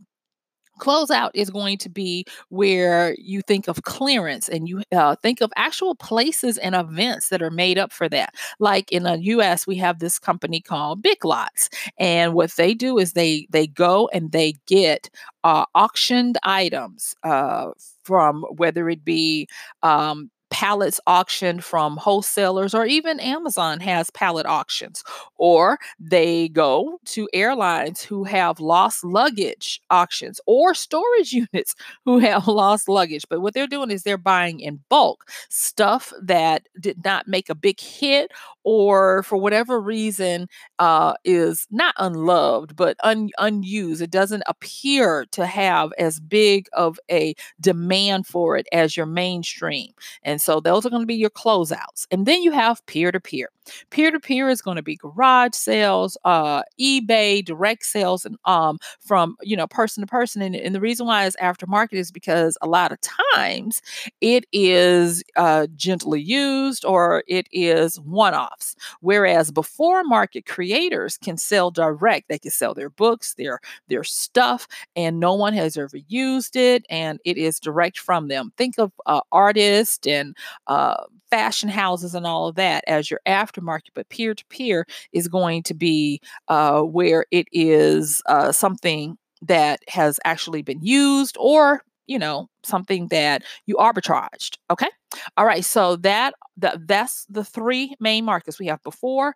Closeout 0.80 1.32
is 1.34 1.50
going 1.50 1.78
to 1.80 1.90
be 1.90 2.26
where 2.50 3.16
you 3.18 3.42
think 3.42 3.68
of 3.68 3.84
clearance 3.84 4.50
and 4.50 4.68
you 4.68 4.84
uh, 4.92 5.16
think 5.16 5.42
of 5.42 5.52
actual 5.56 5.96
places 5.96 6.58
and 6.58 6.76
events 6.76 7.30
that 7.30 7.42
are 7.42 7.52
made 7.52 7.78
up 7.78 7.92
for 7.92 8.10
that. 8.10 8.36
Like 8.60 8.92
in 8.92 9.04
the 9.04 9.20
U.S., 9.20 9.68
we 9.68 9.76
have 9.78 10.00
this 10.00 10.20
company 10.20 10.62
called 10.62 11.02
Big 11.02 11.24
Lots, 11.24 11.70
and 11.98 12.34
what 12.34 12.52
they 12.52 12.74
do 12.74 12.98
is 12.98 13.14
they 13.14 13.48
they 13.50 13.68
go 13.68 14.10
and 14.14 14.32
they 14.32 14.56
get 14.66 15.10
uh, 15.44 15.66
auctioned 15.76 16.38
items 16.44 17.16
uh, 17.24 17.72
from 18.04 18.44
whether 18.58 18.90
it 18.90 19.04
be 19.04 19.48
um, 19.84 20.30
pallets 20.52 21.00
auctioned 21.08 21.64
from 21.64 21.98
wholesalers 21.98 22.74
or 22.76 22.86
even 22.86 23.20
Amazon 23.20 23.80
has 23.80 24.10
pallet 24.12 24.46
auctions 24.46 25.04
or 25.38 25.80
they 26.00 26.50
go 26.50 27.00
to 27.06 27.28
airlines 27.34 28.02
who 28.04 28.24
have 28.26 28.60
lost 28.60 29.04
luggage 29.04 29.82
auctions 29.90 30.40
or 30.46 30.74
storage 30.76 31.32
units 31.34 31.76
who 32.06 32.20
have 32.20 32.48
lost 32.48 32.90
luggage. 32.90 33.24
But 33.30 33.42
what 33.42 33.54
they're 33.54 33.68
doing 33.68 33.92
is 33.92 34.04
they're 34.04 34.18
buying 34.18 34.60
in 34.60 34.82
bulk 34.90 35.30
stuff 35.50 36.12
that 36.22 36.68
did 36.80 37.04
not 37.04 37.28
make 37.28 37.50
a 37.50 37.56
big 37.56 37.80
hit 37.80 38.32
or 38.64 39.24
for 39.24 39.38
whatever 39.38 39.80
reason 39.80 40.48
uh, 40.80 41.14
is 41.24 41.68
not 41.72 41.96
unloved 41.98 42.76
but 42.76 42.98
un- 43.04 43.30
unused. 43.40 44.02
It 44.02 44.12
doesn't 44.12 44.44
appear 44.48 45.26
to 45.32 45.46
have 45.46 45.92
as 45.98 46.20
big 46.20 46.68
of 46.74 47.00
a 47.10 47.36
demand 47.60 48.28
for 48.28 48.58
it 48.58 48.68
as 48.72 48.96
your 48.98 49.06
mainstream. 49.06 49.92
And 50.24 50.41
so 50.42 50.60
those 50.60 50.86
are 50.86 50.90
going 50.90 51.02
to 51.04 51.08
be 51.08 51.16
your 51.16 51.30
closeouts. 51.30 52.08
And 52.12 52.26
then 52.26 52.42
you 52.44 52.52
have 52.52 52.86
peer 52.88 53.12
to 53.12 53.20
peer. 53.20 53.50
Peer 53.90 54.12
to 54.12 54.20
peer 54.20 54.50
is 54.50 54.62
going 54.62 54.76
to 54.78 54.82
be 54.82 54.96
garage 54.96 55.54
sales, 55.54 56.18
uh, 56.26 56.64
eBay, 56.80 57.44
direct 57.44 57.86
sales, 57.86 58.26
and 58.26 58.38
um, 58.46 58.80
from 59.00 59.36
you 59.42 59.56
know 59.56 59.68
person 59.68 60.02
to 60.02 60.08
person. 60.08 60.42
And, 60.42 60.56
and 60.56 60.74
the 60.76 60.80
reason 60.82 61.06
why 61.06 61.26
it's 61.26 61.36
aftermarket 61.38 61.94
is 61.94 62.12
because 62.12 62.58
a 62.62 62.68
lot 62.68 62.92
of 62.92 63.00
times 63.36 63.82
it 64.22 64.46
is 64.52 65.24
uh, 65.36 65.68
gently 65.76 66.22
used 66.22 66.86
or 66.86 67.24
it 67.28 67.48
is 67.52 68.00
one 68.02 68.34
offs. 68.34 68.76
Whereas 69.02 69.52
before 69.52 70.04
market 70.04 70.46
creators 70.46 71.18
can 71.18 71.38
sell 71.38 71.72
direct, 71.72 72.30
they 72.30 72.40
can 72.40 72.52
sell 72.52 72.74
their 72.74 72.90
books, 72.90 73.34
their 73.36 73.60
their 73.88 74.04
stuff, 74.04 74.68
and 74.96 75.20
no 75.20 75.34
one 75.34 75.54
has 75.54 75.78
ever 75.78 75.98
used 76.08 76.56
it, 76.56 76.86
and 76.90 77.20
it 77.26 77.38
is 77.38 77.60
direct 77.60 78.00
from 78.00 78.28
them. 78.28 78.52
Think 78.58 78.76
of 78.78 78.92
uh, 79.06 79.22
artists 79.32 80.08
and 80.08 80.36
uh, 80.68 81.04
fashion 81.32 81.70
houses 81.70 82.14
and 82.14 82.28
all 82.28 82.48
of 82.48 82.56
that 82.56 82.84
as 82.88 83.10
your 83.10 83.22
aftermarket, 83.28 83.90
but 83.96 84.10
peer 84.10 84.36
to 84.36 84.46
peer 84.48 84.86
is 85.14 85.28
going 85.28 85.64
to 85.64 85.74
be 85.74 86.22
uh, 86.50 86.82
where 86.82 87.26
it 87.32 87.48
is 87.52 88.22
uh, 88.28 88.52
something 88.52 89.18
that 89.42 89.80
has 89.88 90.20
actually 90.26 90.62
been 90.62 90.82
used 90.82 91.36
or 91.40 91.82
you 92.06 92.20
know 92.20 92.48
something 92.64 93.08
that 93.08 93.44
you 93.66 93.76
arbitraged 93.78 94.58
okay 94.70 94.90
all 95.38 95.46
right 95.46 95.66
so 95.66 95.96
that, 95.96 96.34
that 96.58 96.88
that's 96.88 97.26
the 97.30 97.44
three 97.44 97.96
main 98.00 98.24
markets 98.24 98.60
we 98.60 98.68
have 98.68 98.82
before 98.84 99.34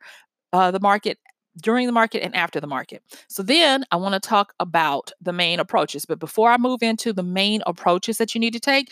uh, 0.53 0.69
the 0.69 0.79
market 0.79 1.17
during 1.61 1.85
the 1.85 1.91
market 1.91 2.23
and 2.23 2.35
after 2.35 2.59
the 2.59 2.67
market. 2.67 3.01
So 3.27 3.43
then 3.43 3.85
I 3.91 3.95
want 3.95 4.13
to 4.13 4.19
talk 4.19 4.53
about 4.59 5.11
the 5.21 5.33
main 5.33 5.59
approaches. 5.59 6.05
But 6.05 6.19
before 6.19 6.51
I 6.51 6.57
move 6.57 6.83
into 6.83 7.13
the 7.13 7.23
main 7.23 7.61
approaches 7.65 8.17
that 8.17 8.35
you 8.35 8.39
need 8.39 8.53
to 8.53 8.59
take, 8.59 8.91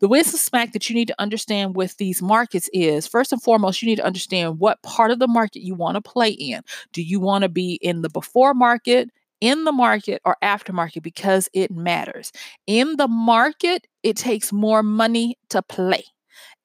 the 0.00 0.08
wisdom 0.08 0.38
smack 0.38 0.72
that 0.72 0.88
you 0.88 0.94
need 0.94 1.08
to 1.08 1.20
understand 1.20 1.76
with 1.76 1.96
these 1.96 2.22
markets 2.22 2.68
is 2.72 3.06
first 3.06 3.32
and 3.32 3.42
foremost, 3.42 3.82
you 3.82 3.88
need 3.88 3.96
to 3.96 4.04
understand 4.06 4.58
what 4.60 4.82
part 4.82 5.10
of 5.10 5.18
the 5.18 5.28
market 5.28 5.62
you 5.62 5.74
want 5.74 5.96
to 5.96 6.00
play 6.00 6.30
in. 6.30 6.62
Do 6.92 7.02
you 7.02 7.20
want 7.20 7.42
to 7.42 7.48
be 7.48 7.74
in 7.82 8.02
the 8.02 8.08
before 8.10 8.54
market, 8.54 9.10
in 9.40 9.64
the 9.64 9.72
market, 9.72 10.20
or 10.24 10.36
after 10.42 10.72
market? 10.72 11.02
Because 11.02 11.48
it 11.52 11.70
matters. 11.70 12.32
In 12.66 12.96
the 12.96 13.08
market, 13.08 13.86
it 14.02 14.16
takes 14.16 14.52
more 14.52 14.82
money 14.82 15.36
to 15.50 15.62
play. 15.62 16.04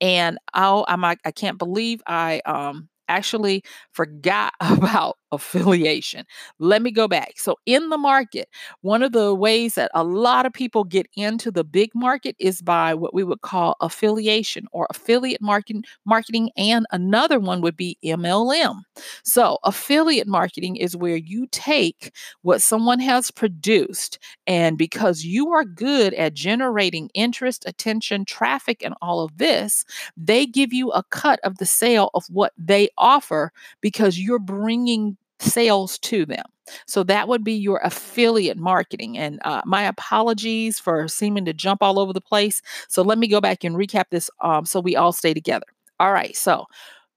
And 0.02 0.38
oh, 0.54 0.86
I'm 0.88 1.04
I 1.04 1.16
can't 1.36 1.58
believe 1.58 2.02
I 2.08 2.42
um 2.46 2.90
actually 3.08 3.64
forgot 3.92 4.54
about 4.60 5.18
affiliation. 5.34 6.26
Let 6.60 6.82
me 6.82 6.92
go 6.92 7.08
back. 7.08 7.34
So, 7.38 7.58
in 7.66 7.90
the 7.90 7.98
market, 7.98 8.50
one 8.82 9.04
of 9.04 9.12
the 9.12 9.34
ways 9.34 9.76
that 9.76 9.92
a 9.94 10.04
lot 10.04 10.46
of 10.46 10.54
people 10.54 10.84
get 10.84 11.08
into 11.16 11.52
the 11.52 11.64
big 11.64 11.92
market 11.96 12.36
is 12.40 12.62
by 12.62 12.94
what 12.94 13.14
we 13.14 13.24
would 13.24 13.42
call 13.42 13.76
affiliation 13.82 14.68
or 14.72 14.88
affiliate 14.90 15.42
marketing, 15.42 15.84
marketing 16.06 16.52
and 16.58 16.86
another 16.92 17.40
one 17.40 17.62
would 17.62 17.76
be 17.78 17.98
MLM. 18.04 18.82
So, 19.24 19.58
affiliate 19.64 20.28
marketing 20.28 20.76
is 20.78 20.96
where 20.96 21.16
you 21.18 21.48
take 21.52 22.14
what 22.42 22.62
someone 22.62 23.00
has 23.00 23.32
produced 23.32 24.20
and 24.48 24.78
because 24.78 25.24
you 25.24 25.52
are 25.52 25.66
good 25.66 26.14
at 26.14 26.34
generating 26.34 27.10
interest, 27.14 27.64
attention, 27.68 28.26
traffic 28.26 28.84
and 28.84 28.94
all 29.02 29.22
of 29.22 29.38
this, 29.38 29.86
they 30.18 30.46
give 30.46 30.74
you 30.74 30.92
a 30.92 31.04
cut 31.04 31.40
of 31.44 31.58
the 31.58 31.66
sale 31.66 32.10
of 32.14 32.26
what 32.30 32.54
they 32.58 32.90
offer 32.98 33.52
because 33.82 34.20
you're 34.20 34.40
bringing 34.40 35.18
sales 35.44 35.98
to 36.00 36.26
them. 36.26 36.46
So 36.88 37.04
that 37.04 37.28
would 37.28 37.44
be 37.44 37.54
your 37.54 37.80
affiliate 37.84 38.58
marketing. 38.58 39.18
And 39.18 39.40
uh, 39.44 39.62
my 39.66 39.84
apologies 39.84 40.80
for 40.80 41.08
seeming 41.08 41.46
to 41.46 41.54
jump 41.54 41.84
all 41.84 42.00
over 42.00 42.14
the 42.14 42.22
place. 42.22 42.62
So 42.88 43.02
let 43.02 43.18
me 43.18 43.28
go 43.28 43.42
back 43.42 43.64
and 43.64 43.76
recap 43.76 44.06
this 44.12 44.30
um, 44.42 44.66
so 44.66 44.80
we 44.80 44.96
all 44.96 45.12
stay 45.12 45.34
together. 45.34 45.66
All 46.00 46.14
right. 46.14 46.36
So 46.36 46.66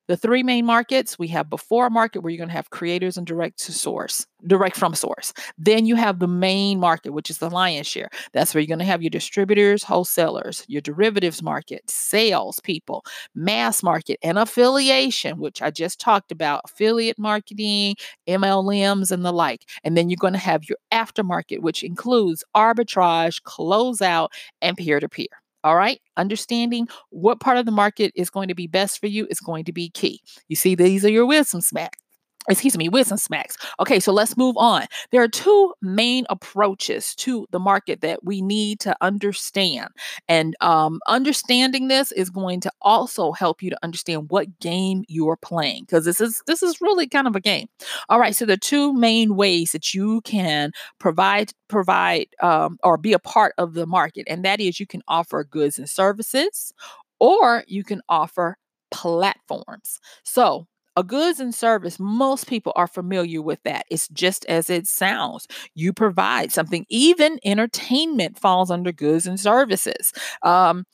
the 0.09 0.17
three 0.17 0.43
main 0.43 0.65
markets 0.65 1.19
we 1.19 1.29
have 1.29 1.51
before 1.51 1.91
market 1.91 2.21
where 2.21 2.31
you're 2.31 2.39
going 2.39 2.49
to 2.49 2.55
have 2.55 2.71
creators 2.71 3.17
and 3.17 3.27
direct 3.27 3.59
to 3.65 3.73
source, 3.73 4.27
direct 4.47 4.77
from 4.77 4.95
source. 4.95 5.33
Then 5.59 5.87
you 5.87 5.97
have 5.97 6.19
the 6.19 6.29
main 6.29 6.79
market, 6.79 7.11
which 7.11 7.31
is 7.31 7.39
the 7.39 7.51
lion's 7.51 7.87
share. 7.87 8.09
That's 8.33 8.55
where 8.55 8.61
you're 8.61 8.69
going 8.69 8.79
to 8.79 8.85
have 8.85 9.03
your 9.03 9.11
distributors, 9.11 9.83
wholesalers, 9.83 10.65
your 10.69 10.81
derivatives 10.81 11.43
market, 11.43 11.89
sales 11.91 12.61
people, 12.61 13.05
mass 13.35 13.83
market, 13.83 14.19
and 14.23 14.39
affiliation, 14.39 15.39
which 15.39 15.61
I 15.63 15.71
just 15.71 16.01
talked 16.01 16.31
about 16.31 16.63
affiliate 16.65 17.19
marketing, 17.19 17.97
MLMs, 18.29 19.11
and 19.11 19.25
the 19.25 19.33
like. 19.33 19.69
And 19.85 19.97
then 19.97 20.09
you're 20.09 20.17
going 20.21 20.33
to 20.35 20.39
have 20.39 20.69
your 20.69 20.79
aftermarket, 20.93 21.61
which 21.61 21.83
includes 21.83 22.45
arbitrage, 22.55 23.43
closeout, 23.43 24.29
and 24.63 24.77
peer 24.77 25.01
to 25.01 25.09
peer. 25.09 25.27
All 25.67 25.75
right. 25.75 26.01
Understanding 26.17 26.87
what 27.11 27.41
part 27.41 27.59
of 27.59 27.67
the 27.67 27.73
market 27.73 28.13
is 28.15 28.31
going 28.31 28.47
to 28.47 28.55
be 28.55 28.69
best 28.69 29.01
for 29.01 29.09
you 29.09 29.27
is 29.29 29.41
going 29.41 29.65
to 29.65 29.73
be 29.73 29.91
key. 29.91 30.21
You 30.47 30.55
see, 30.55 30.77
these 30.77 31.05
are 31.05 31.11
your 31.11 31.27
wisdom 31.27 31.61
smacks 31.61 31.99
excuse 32.49 32.77
me, 32.77 32.89
wisdom 32.89 33.19
smacks. 33.19 33.57
Okay, 33.81 34.01
so 34.01 34.13
let's 34.13 34.37
move 34.37 34.57
on. 34.57 34.87
There 35.11 35.23
are 35.23 35.29
two 35.29 35.75
main 35.83 36.25
approaches 36.31 37.15
to 37.17 37.47
the 37.51 37.59
market 37.59 38.01
that 38.01 38.25
we 38.25 38.43
need 38.43 38.81
to 38.81 38.97
understand. 39.01 39.89
And 40.29 40.55
um, 40.61 41.01
understanding 41.07 41.89
this 41.89 42.13
is 42.13 42.31
going 42.31 42.61
to 42.61 42.71
also 42.83 43.33
help 43.33 43.63
you 43.63 43.71
to 43.71 43.79
understand 43.83 44.31
what 44.31 44.59
game 44.61 45.05
you're 45.09 45.37
playing 45.37 45.85
because 45.85 46.05
this 46.05 46.21
is 46.21 46.43
this 46.47 46.63
is 46.63 46.81
really 46.81 47.07
kind 47.07 47.27
of 47.27 47.37
a 47.37 47.41
game. 47.41 47.69
All 48.09 48.21
right, 48.21 48.35
so 48.35 48.47
the 48.47 48.57
two 48.57 48.93
main 48.93 49.37
ways 49.37 49.73
that 49.73 49.95
you 49.95 50.21
can 50.23 50.73
provide 50.99 51.53
provide 51.69 52.27
um, 52.43 52.79
or 52.83 52.97
be 52.97 53.13
a 53.13 53.19
part 53.19 53.55
of 53.59 53.75
the 53.75 53.87
market, 53.87 54.27
and 54.29 54.45
that 54.45 54.61
is 54.61 54.81
you 54.81 54.87
can 54.87 55.03
offer 55.09 55.45
goods 55.45 55.79
and 55.79 55.89
services, 55.89 56.73
or 57.21 57.65
you 57.67 57.85
can 57.85 58.01
offer 58.09 58.57
platforms. 58.91 59.99
So 60.25 60.67
a 60.97 61.05
goods 61.05 61.41
and 61.41 61.55
service, 61.55 61.99
most 62.01 62.47
people 62.49 62.73
are 62.77 62.87
familiar 62.87 63.43
with 63.43 63.63
that. 63.65 63.85
It's 63.91 64.09
just 64.09 64.45
as 64.47 64.71
it 64.71 64.87
sounds. 64.87 65.47
You 65.75 65.93
provide 65.93 66.53
something, 66.53 66.87
even 66.89 67.39
entertainment 67.45 68.39
falls 68.39 68.71
under 68.71 68.93
goods 68.93 69.27
and 69.27 69.39
services. 69.39 70.13
Um, 70.43 70.85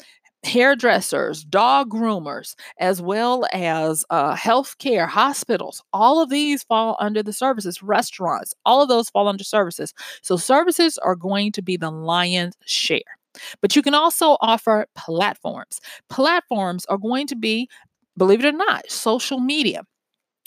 hairdressers, 0.44 1.44
dog 1.44 1.88
groomers, 1.90 2.54
as 2.78 3.00
well 3.00 3.46
as 3.52 4.04
uh, 4.10 4.34
healthcare, 4.34 5.08
hospitals, 5.08 5.82
all 5.92 6.20
of 6.20 6.30
these 6.30 6.64
fall 6.64 6.96
under 6.98 7.22
the 7.22 7.32
services, 7.32 7.82
restaurants, 7.82 8.52
all 8.66 8.82
of 8.82 8.88
those 8.88 9.08
fall 9.08 9.28
under 9.28 9.44
services. 9.44 9.94
So, 10.22 10.36
services 10.36 10.98
are 10.98 11.14
going 11.14 11.52
to 11.52 11.62
be 11.62 11.76
the 11.76 11.90
lion's 11.90 12.56
share. 12.66 13.02
But 13.60 13.76
you 13.76 13.82
can 13.82 13.94
also 13.94 14.36
offer 14.40 14.86
platforms. 14.96 15.80
Platforms 16.10 16.84
are 16.86 16.98
going 16.98 17.26
to 17.28 17.36
be, 17.36 17.68
believe 18.16 18.44
it 18.44 18.48
or 18.48 18.52
not, 18.56 18.90
social 18.90 19.40
media 19.40 19.82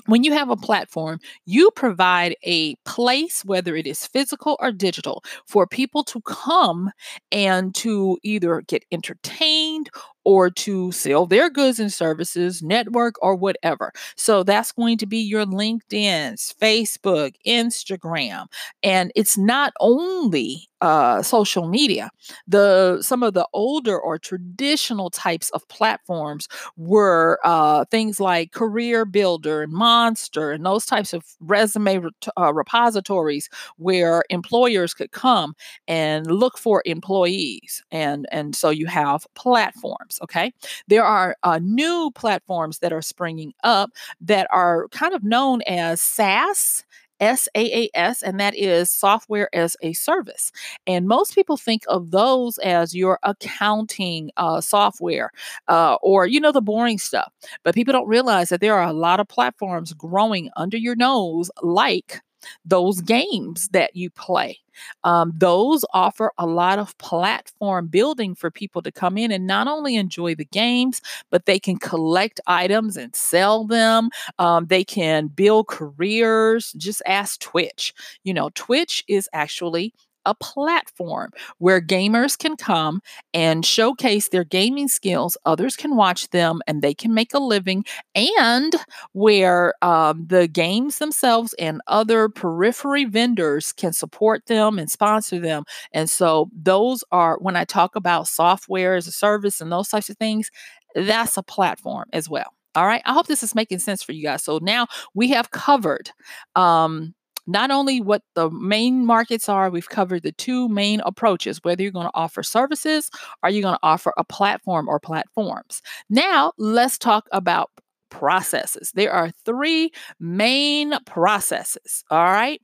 when 0.08 0.24
you 0.24 0.34
have 0.34 0.50
a 0.50 0.56
platform, 0.56 1.20
you 1.46 1.72
provide 1.72 2.36
a 2.44 2.76
place, 2.86 3.44
whether 3.46 3.76
it 3.76 3.88
is 3.88 4.06
physical 4.08 4.58
or 4.60 4.72
digital, 4.72 5.24
for 5.48 5.66
people 5.68 6.04
to 6.06 6.22
come 6.22 6.92
and 7.32 7.74
to 7.76 8.18
either 8.24 8.62
get 8.68 8.84
entertained 8.92 9.90
or 10.26 10.50
to 10.50 10.92
sell 10.92 11.26
their 11.26 11.50
goods 11.50 11.80
and 11.80 11.94
services, 11.94 12.62
network, 12.62 13.16
or 13.22 13.36
whatever. 13.36 13.92
So 14.18 14.44
that's 14.44 14.72
going 14.72 14.98
to 14.98 15.06
be 15.06 15.20
your 15.20 15.46
LinkedIn's, 15.46 16.54
Facebook, 16.62 17.34
Instagram. 17.48 18.48
And 18.84 19.12
it's 19.16 19.38
not 19.38 19.74
only 19.80 20.68
uh, 20.82 21.22
social 21.24 21.68
media. 21.68 22.10
The 22.48 23.02
some 23.02 23.24
of 23.24 23.34
the 23.34 23.48
older 23.54 23.98
or 24.00 24.20
traditional 24.20 25.10
types 25.10 25.50
of 25.52 25.68
platforms 25.68 26.48
were 26.78 27.40
uh, 27.44 27.86
things 27.86 28.20
like 28.20 28.52
Career 28.52 29.06
Builder 29.06 29.64
and 29.64 29.72
Monster 29.74 30.52
and 30.52 30.66
those 30.66 30.86
types 30.86 31.14
of 31.14 31.24
resume 31.40 32.04
uh, 32.40 32.54
repositories 32.54 33.50
where 33.78 34.24
employers 34.30 34.94
could 34.94 35.12
come 35.12 35.56
and 35.88 36.30
look 36.30 36.58
for 36.58 36.84
employees. 36.86 37.84
And 37.92 38.28
and 38.32 38.56
so 38.56 38.70
you 38.70 38.86
have 38.88 39.26
platforms 39.36 40.15
platforms. 40.20 40.20
Okay. 40.24 40.54
There 40.88 41.04
are 41.04 41.36
uh, 41.44 41.60
new 41.62 42.12
platforms 42.16 42.80
that 42.80 42.94
are 42.94 43.02
springing 43.02 43.54
up 43.64 43.92
that 44.22 44.48
are 44.52 44.88
kind 44.90 45.14
of 45.14 45.24
known 45.24 45.62
as 45.68 46.02
SaaS. 46.02 46.84
SaaS, 47.22 48.22
and 48.24 48.40
that 48.42 48.54
is 48.58 48.90
software 48.90 49.48
as 49.56 49.78
a 49.82 49.94
service. 49.94 50.52
And 50.86 51.08
most 51.08 51.34
people 51.34 51.56
think 51.56 51.84
of 51.88 52.12
those 52.12 52.58
as 52.58 52.94
your 52.94 53.20
accounting 53.24 54.32
uh, 54.36 54.60
software 54.60 55.32
uh, 55.70 55.96
or, 56.02 56.28
you 56.28 56.42
know, 56.42 56.52
the 56.52 56.62
boring 56.62 56.98
stuff. 56.98 57.32
But 57.64 57.74
people 57.74 57.94
don't 57.94 58.10
realize 58.10 58.50
that 58.50 58.60
there 58.60 58.76
are 58.76 58.90
a 58.90 58.92
lot 58.92 59.22
of 59.22 59.30
platforms 59.30 59.94
growing 59.94 60.50
under 60.58 60.76
your 60.76 60.98
nose, 60.98 61.50
like 61.64 62.20
those 62.66 63.02
games 63.02 63.70
that 63.70 63.96
you 63.96 64.10
play. 64.10 64.60
Um, 65.04 65.32
those 65.36 65.86
offer 65.94 66.32
a 66.38 66.46
lot 66.46 66.80
of 66.80 66.98
platform 66.98 67.88
building 67.88 68.36
for 68.36 68.52
people 68.52 68.82
to 68.82 68.92
come 68.92 69.18
in 69.18 69.32
and 69.32 69.48
not 69.48 69.68
only 69.68 69.96
enjoy 69.96 70.36
the 70.36 70.46
games, 70.46 71.02
but 71.30 71.46
they 71.46 71.60
can 71.60 71.78
collect 71.78 72.42
items 72.48 72.98
and 72.98 73.16
sell 73.16 73.66
them. 73.66 74.10
Um, 74.40 74.66
they 74.68 74.84
can 74.84 75.28
build 75.28 75.68
careers. 75.68 76.74
Just 76.74 77.02
ask 77.06 77.40
Twitch. 77.40 77.94
You 78.24 78.34
know, 78.34 78.50
Twitch 78.56 79.04
is 79.08 79.30
actually 79.34 79.94
a 80.26 80.36
platform 80.36 81.32
where 81.60 81.82
gamers 81.82 82.38
can 82.38 82.56
come 82.58 83.02
and 83.34 83.66
showcase 83.66 84.30
their 84.30 84.44
gaming 84.44 84.88
skills. 84.88 85.38
Others 85.46 85.76
can 85.76 85.96
watch 85.96 86.30
them 86.30 86.62
and 86.68 86.82
they 86.82 86.94
can 86.94 87.14
make 87.14 87.34
a 87.34 87.40
living, 87.40 87.84
and 88.16 88.74
where 89.14 89.74
um, 89.82 90.26
the 90.28 90.48
games 90.48 90.98
themselves 91.00 91.54
and 91.60 91.82
other 91.88 92.30
periphery 92.30 93.06
vendors 93.06 93.72
can 93.74 93.94
support 93.94 94.46
them 94.48 94.80
and 94.80 94.90
sponsor 94.90 95.40
them. 95.40 95.64
And 95.92 96.10
so, 96.10 96.50
those 96.54 97.04
are 97.12 97.38
when 97.40 97.56
I 97.56 97.66
talk 97.66 97.96
about 97.96 98.28
software 98.28 98.96
as 98.96 99.08
a 99.08 99.12
service 99.12 99.62
and 99.62 99.72
those 99.72 99.90
types 99.90 100.10
of 100.10 100.18
things, 100.18 100.50
that's 100.96 101.38
a 101.38 101.44
platform 101.44 102.06
as 102.14 102.30
well. 102.30 102.54
All 102.76 102.86
right. 102.86 103.02
I 103.06 103.14
hope 103.14 103.28
this 103.28 103.44
is 103.44 103.56
making 103.56 103.80
sense 103.80 104.04
for 104.04 104.12
you 104.12 104.24
guys. 104.24 104.44
So 104.44 104.60
now 104.62 104.88
we 105.14 105.30
have 105.30 105.52
covered 105.52 106.12
um, 106.56 107.14
not 107.48 107.72
only 107.72 108.02
what 108.02 108.22
the 108.36 108.50
main 108.50 109.06
markets 109.06 109.48
are, 109.50 109.70
we've 109.70 109.90
covered 109.90 110.24
the 110.24 110.32
two 110.32 110.68
main 110.70 111.02
approaches 111.02 111.60
whether 111.64 111.84
you're 111.84 111.92
going 111.92 112.08
to 112.08 112.12
offer 112.16 112.44
services 112.44 113.10
or 113.44 113.50
you're 113.50 113.62
going 113.62 113.76
to 113.76 113.80
offer 113.84 114.14
a 114.18 114.24
platform 114.24 114.88
or 114.88 115.00
platforms. 115.00 115.82
Now, 116.10 116.54
let's 116.58 116.98
talk 116.98 117.28
about 117.32 117.70
processes. 118.10 118.92
There 118.94 119.12
are 119.12 119.32
three 119.46 119.92
main 120.20 120.94
processes. 121.06 122.04
All 122.10 122.24
right. 122.24 122.62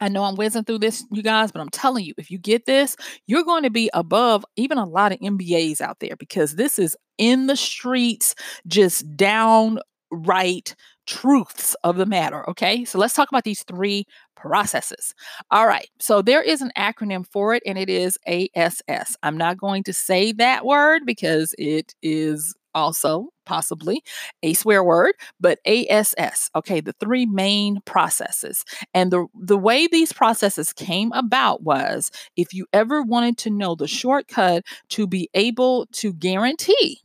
I 0.00 0.08
know 0.08 0.24
I'm 0.24 0.34
whizzing 0.34 0.64
through 0.64 0.80
this, 0.80 1.04
you 1.12 1.22
guys, 1.22 1.52
but 1.52 1.60
I'm 1.60 1.68
telling 1.68 2.04
you, 2.04 2.12
if 2.18 2.28
you 2.28 2.36
get 2.36 2.66
this, 2.66 2.96
you're 3.28 3.44
going 3.44 3.62
to 3.62 3.70
be 3.70 3.88
above 3.94 4.44
even 4.56 4.76
a 4.76 4.84
lot 4.84 5.12
of 5.12 5.20
MBAs 5.20 5.80
out 5.80 6.00
there 6.00 6.16
because 6.18 6.56
this 6.56 6.76
is 6.78 6.96
in 7.18 7.46
the 7.46 7.54
streets, 7.54 8.34
just 8.66 9.16
downright 9.16 10.74
truths 11.06 11.74
of 11.84 11.96
the 11.96 12.06
matter. 12.06 12.48
Okay. 12.50 12.84
So 12.84 12.98
let's 12.98 13.14
talk 13.14 13.28
about 13.28 13.44
these 13.44 13.62
three 13.64 14.06
processes. 14.36 15.14
All 15.50 15.66
right. 15.66 15.88
So 16.00 16.22
there 16.22 16.42
is 16.42 16.62
an 16.62 16.72
acronym 16.76 17.26
for 17.26 17.54
it, 17.54 17.62
and 17.66 17.78
it 17.78 17.88
is 17.88 18.18
ASS. 18.26 19.16
I'm 19.22 19.36
not 19.36 19.56
going 19.58 19.84
to 19.84 19.92
say 19.92 20.32
that 20.32 20.64
word 20.64 21.02
because 21.06 21.54
it 21.58 21.94
is 22.02 22.54
also 22.74 23.28
possibly 23.44 24.02
a 24.42 24.54
swear 24.54 24.82
word, 24.82 25.14
but 25.40 25.58
ASS. 25.66 26.50
Okay, 26.56 26.80
the 26.80 26.94
three 27.00 27.26
main 27.26 27.80
processes. 27.84 28.64
And 28.94 29.12
the, 29.12 29.26
the 29.34 29.58
way 29.58 29.86
these 29.86 30.12
processes 30.12 30.72
came 30.72 31.12
about 31.12 31.62
was 31.62 32.10
if 32.36 32.54
you 32.54 32.66
ever 32.72 33.02
wanted 33.02 33.38
to 33.38 33.50
know 33.50 33.74
the 33.74 33.88
shortcut 33.88 34.64
to 34.90 35.06
be 35.06 35.28
able 35.34 35.86
to 35.92 36.12
guarantee 36.14 37.01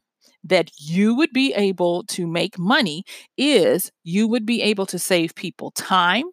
that 0.47 0.71
you 0.79 1.15
would 1.15 1.31
be 1.33 1.53
able 1.53 2.03
to 2.05 2.27
make 2.27 2.57
money 2.57 3.03
is 3.37 3.91
you 4.03 4.27
would 4.27 4.45
be 4.45 4.61
able 4.61 4.85
to 4.87 4.99
save 4.99 5.35
people 5.35 5.71
time, 5.71 6.25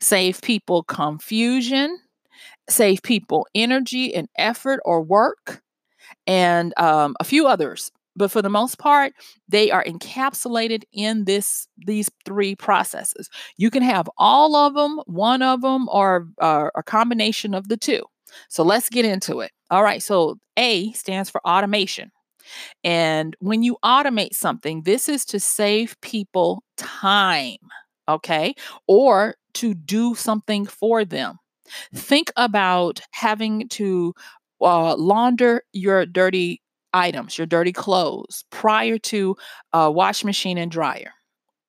save 0.00 0.40
people 0.42 0.82
confusion, 0.84 1.98
save 2.68 3.02
people 3.02 3.46
energy 3.54 4.14
and 4.14 4.28
effort 4.38 4.80
or 4.84 5.02
work, 5.02 5.62
and 6.26 6.78
um, 6.78 7.16
a 7.20 7.24
few 7.24 7.46
others. 7.46 7.90
But 8.16 8.30
for 8.30 8.42
the 8.42 8.50
most 8.50 8.78
part 8.78 9.12
they 9.48 9.70
are 9.70 9.84
encapsulated 9.84 10.82
in 10.92 11.24
this 11.24 11.68
these 11.78 12.10
three 12.24 12.56
processes. 12.56 13.30
You 13.56 13.70
can 13.70 13.82
have 13.82 14.08
all 14.18 14.56
of 14.56 14.74
them 14.74 15.00
one 15.06 15.42
of 15.42 15.62
them 15.62 15.88
or 15.90 16.28
uh, 16.40 16.70
a 16.74 16.82
combination 16.82 17.54
of 17.54 17.68
the 17.68 17.76
two. 17.76 18.02
So 18.48 18.62
let's 18.64 18.88
get 18.88 19.04
into 19.04 19.40
it. 19.40 19.52
All 19.70 19.84
right 19.84 20.02
so 20.02 20.38
a 20.56 20.92
stands 20.92 21.30
for 21.30 21.40
automation 21.46 22.10
and 22.84 23.36
when 23.40 23.62
you 23.62 23.76
automate 23.84 24.34
something 24.34 24.82
this 24.82 25.08
is 25.08 25.24
to 25.24 25.40
save 25.40 26.00
people 26.00 26.62
time 26.76 27.58
okay 28.08 28.54
or 28.86 29.34
to 29.54 29.74
do 29.74 30.14
something 30.14 30.66
for 30.66 31.04
them 31.04 31.38
think 31.94 32.32
about 32.36 33.00
having 33.12 33.68
to 33.68 34.14
uh, 34.60 34.94
launder 34.96 35.62
your 35.72 36.06
dirty 36.06 36.60
items, 36.92 37.38
your 37.38 37.46
dirty 37.46 37.72
clothes, 37.72 38.44
prior 38.50 38.98
to 38.98 39.36
a 39.72 39.90
wash 39.90 40.24
machine 40.24 40.58
and 40.58 40.70
dryer. 40.70 41.12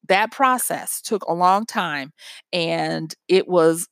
That 0.08 0.32
process 0.32 1.02
took 1.02 1.24
a 1.24 1.34
long 1.34 1.66
time 1.66 2.12
and 2.52 3.14
it 3.28 3.48
was 3.48 3.88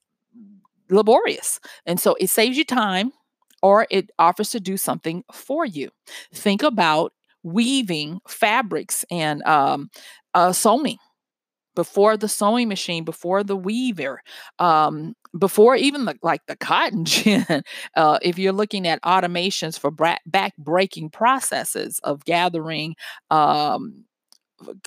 laborious. 0.89 1.59
And 1.86 2.00
so 2.00 2.15
it 2.19 2.29
saves 2.29 2.57
you 2.57 2.65
time 2.65 3.12
or 3.61 3.87
it 3.89 4.09
offers 4.19 4.51
to 4.51 4.59
do 4.59 4.77
something 4.77 5.24
for 5.31 5.65
you. 5.65 5.89
Think 6.33 6.63
about 6.63 7.13
weaving 7.43 8.19
fabrics 8.27 9.05
and 9.09 9.41
um, 9.43 9.89
uh, 10.33 10.51
sewing 10.53 10.98
before 11.75 12.17
the 12.17 12.27
sewing 12.27 12.67
machine, 12.67 13.05
before 13.05 13.43
the 13.43 13.55
weaver, 13.55 14.22
um, 14.59 15.15
before 15.37 15.75
even 15.75 16.05
the, 16.05 16.15
like 16.22 16.41
the 16.48 16.55
cotton 16.57 17.05
gin. 17.05 17.45
uh, 17.95 18.19
if 18.22 18.37
you're 18.37 18.53
looking 18.53 18.87
at 18.87 19.01
automations 19.03 19.79
for 19.79 19.91
bra- 19.91 20.17
back 20.25 20.53
breaking 20.57 21.09
processes 21.09 22.00
of 22.03 22.25
gathering 22.25 22.95
um, 23.31 24.03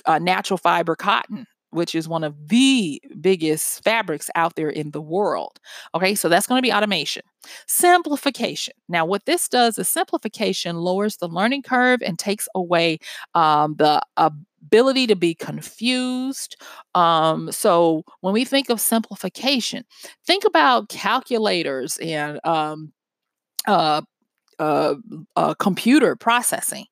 uh, 0.05 0.19
natural 0.19 0.57
fiber 0.57 0.95
cotton 0.95 1.47
which 1.73 1.95
is 1.95 2.07
one 2.07 2.23
of 2.23 2.47
the 2.47 3.01
biggest 3.19 3.83
fabrics 3.83 4.29
out 4.35 4.55
there 4.55 4.69
in 4.69 4.91
the 4.91 5.01
world. 5.01 5.59
Okay, 5.95 6.15
so 6.15 6.29
that's 6.29 6.47
going 6.47 6.59
to 6.59 6.65
be 6.65 6.73
automation. 6.73 7.23
Simplification. 7.67 8.73
Now, 8.87 9.05
what 9.05 9.25
this 9.25 9.49
does 9.49 9.77
is 9.77 9.87
simplification 9.87 10.77
lowers 10.77 11.17
the 11.17 11.27
learning 11.27 11.63
curve 11.63 12.01
and 12.01 12.17
takes 12.17 12.47
away 12.55 12.99
um, 13.35 13.75
the 13.77 14.01
ability 14.17 15.07
to 15.07 15.15
be 15.15 15.35
confused. 15.35 16.55
Um, 16.95 17.51
so 17.51 18.03
when 18.21 18.33
we 18.33 18.45
think 18.45 18.69
of 18.69 18.79
simplification, 18.79 19.83
think 20.25 20.45
about 20.45 20.89
calculators 20.89 21.97
and 21.97 22.39
um, 22.45 22.93
uh, 23.67 24.01
uh, 24.59 24.95
uh, 25.35 25.53
computer 25.55 26.15
processing. 26.15 26.85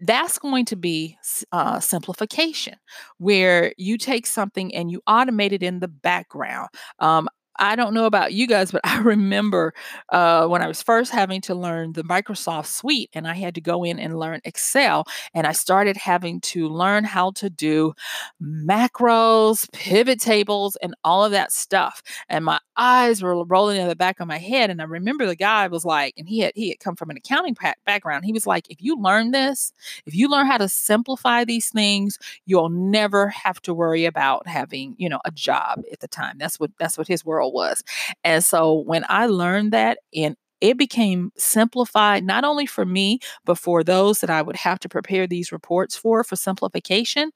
That's 0.00 0.38
going 0.38 0.66
to 0.66 0.76
be 0.76 1.16
uh, 1.52 1.80
simplification, 1.80 2.74
where 3.18 3.72
you 3.78 3.96
take 3.96 4.26
something 4.26 4.74
and 4.74 4.90
you 4.90 5.00
automate 5.08 5.52
it 5.52 5.62
in 5.62 5.80
the 5.80 5.88
background. 5.88 6.68
Um, 6.98 7.28
I 7.58 7.76
don't 7.76 7.94
know 7.94 8.06
about 8.06 8.32
you 8.32 8.46
guys, 8.46 8.70
but 8.70 8.80
I 8.84 8.98
remember 9.00 9.74
uh, 10.10 10.46
when 10.46 10.62
I 10.62 10.66
was 10.66 10.82
first 10.82 11.12
having 11.12 11.40
to 11.42 11.54
learn 11.54 11.92
the 11.92 12.02
Microsoft 12.04 12.66
suite 12.66 13.10
and 13.12 13.26
I 13.26 13.34
had 13.34 13.54
to 13.56 13.60
go 13.60 13.84
in 13.84 13.98
and 13.98 14.18
learn 14.18 14.40
Excel. 14.44 15.04
And 15.34 15.46
I 15.46 15.52
started 15.52 15.96
having 15.96 16.40
to 16.42 16.68
learn 16.68 17.04
how 17.04 17.32
to 17.32 17.50
do 17.50 17.94
macros, 18.42 19.70
pivot 19.72 20.20
tables, 20.20 20.76
and 20.76 20.94
all 21.04 21.24
of 21.24 21.32
that 21.32 21.52
stuff. 21.52 22.02
And 22.28 22.44
my 22.44 22.58
eyes 22.76 23.22
were 23.22 23.44
rolling 23.44 23.80
in 23.80 23.88
the 23.88 23.96
back 23.96 24.20
of 24.20 24.28
my 24.28 24.38
head. 24.38 24.70
And 24.70 24.80
I 24.80 24.84
remember 24.84 25.26
the 25.26 25.36
guy 25.36 25.66
was 25.68 25.84
like, 25.84 26.14
and 26.16 26.28
he 26.28 26.40
had 26.40 26.52
he 26.54 26.68
had 26.70 26.80
come 26.80 26.96
from 26.96 27.10
an 27.10 27.16
accounting 27.16 27.56
background. 27.84 28.24
He 28.24 28.32
was 28.32 28.46
like, 28.46 28.70
if 28.70 28.78
you 28.80 28.96
learn 28.96 29.30
this, 29.30 29.72
if 30.06 30.14
you 30.14 30.28
learn 30.28 30.46
how 30.46 30.58
to 30.58 30.68
simplify 30.68 31.44
these 31.44 31.70
things, 31.70 32.18
you'll 32.44 32.68
never 32.68 33.28
have 33.28 33.60
to 33.62 33.74
worry 33.74 34.04
about 34.04 34.46
having, 34.46 34.94
you 34.98 35.08
know, 35.08 35.20
a 35.24 35.30
job 35.30 35.82
at 35.92 36.00
the 36.00 36.08
time. 36.08 36.36
That's 36.38 36.60
what 36.60 36.70
that's 36.78 36.98
what 36.98 37.08
his 37.08 37.24
world 37.24 37.45
world 37.46 37.54
was. 37.54 37.82
And 38.24 38.44
so 38.44 38.74
when 38.74 39.04
I 39.08 39.26
learned 39.26 39.72
that 39.72 39.98
and 40.14 40.36
it 40.60 40.78
became 40.78 41.30
simplified 41.36 42.24
not 42.24 42.44
only 42.44 42.66
for 42.66 42.86
me, 42.86 43.18
but 43.44 43.58
for 43.58 43.84
those 43.84 44.20
that 44.20 44.30
I 44.30 44.40
would 44.40 44.56
have 44.56 44.78
to 44.80 44.88
prepare 44.88 45.26
these 45.26 45.52
reports 45.52 45.96
for, 45.96 46.24
for 46.24 46.36
simplification 46.36 47.30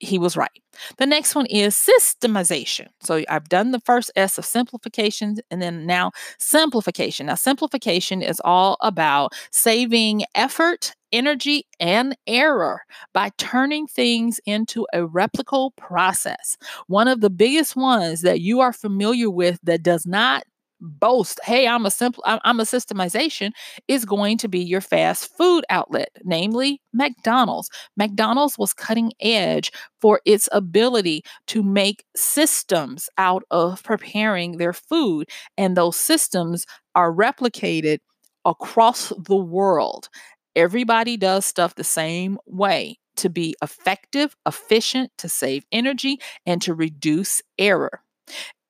he 0.00 0.18
was 0.18 0.36
right. 0.36 0.50
The 0.98 1.06
next 1.06 1.34
one 1.34 1.46
is 1.46 1.74
systemization. 1.74 2.88
So 3.00 3.22
I've 3.28 3.48
done 3.48 3.70
the 3.70 3.80
first 3.80 4.10
S 4.16 4.38
of 4.38 4.44
simplification 4.44 5.36
and 5.50 5.62
then 5.62 5.86
now 5.86 6.12
simplification. 6.38 7.26
Now, 7.26 7.36
simplification 7.36 8.22
is 8.22 8.40
all 8.44 8.76
about 8.80 9.32
saving 9.50 10.24
effort, 10.34 10.94
energy, 11.14 11.66
and 11.80 12.16
error 12.26 12.82
by 13.14 13.30
turning 13.38 13.86
things 13.86 14.40
into 14.46 14.86
a 14.92 14.98
replicable 15.00 15.74
process. 15.76 16.58
One 16.88 17.08
of 17.08 17.20
the 17.22 17.30
biggest 17.30 17.76
ones 17.76 18.22
that 18.22 18.40
you 18.40 18.60
are 18.60 18.72
familiar 18.72 19.30
with 19.30 19.58
that 19.62 19.82
does 19.82 20.06
not 20.06 20.44
boast, 20.80 21.40
hey, 21.44 21.66
I'm 21.66 21.86
a 21.86 21.90
simple, 21.90 22.22
I'm 22.26 22.60
a 22.60 22.64
systemization, 22.64 23.52
is 23.88 24.04
going 24.04 24.36
to 24.38 24.48
be 24.48 24.58
your 24.58 24.82
fast 24.82 25.34
food 25.36 25.64
outlet, 25.70 26.10
namely 26.24 26.82
McDonald's. 26.92 27.70
McDonald's 27.96 28.58
was 28.58 28.74
cutting 28.74 29.12
edge 29.20 29.72
for 30.00 30.20
its 30.26 30.48
ability 30.52 31.22
to 31.46 31.62
make 31.62 32.04
systems 32.16 33.08
out 33.18 33.44
of 33.50 33.82
preparing 33.82 34.58
their 34.58 34.74
food, 34.74 35.28
and 35.56 35.76
those 35.76 35.96
systems 35.96 36.66
are 36.94 37.12
replicated 37.12 37.98
across 38.44 39.10
the 39.26 39.36
world. 39.36 40.08
Everybody 40.56 41.16
does 41.16 41.44
stuff 41.44 41.74
the 41.74 41.84
same 41.84 42.38
way 42.46 42.98
to 43.16 43.28
be 43.28 43.54
effective, 43.62 44.36
efficient, 44.46 45.10
to 45.18 45.28
save 45.28 45.64
energy, 45.72 46.18
and 46.46 46.60
to 46.62 46.74
reduce 46.74 47.42
error. 47.58 48.00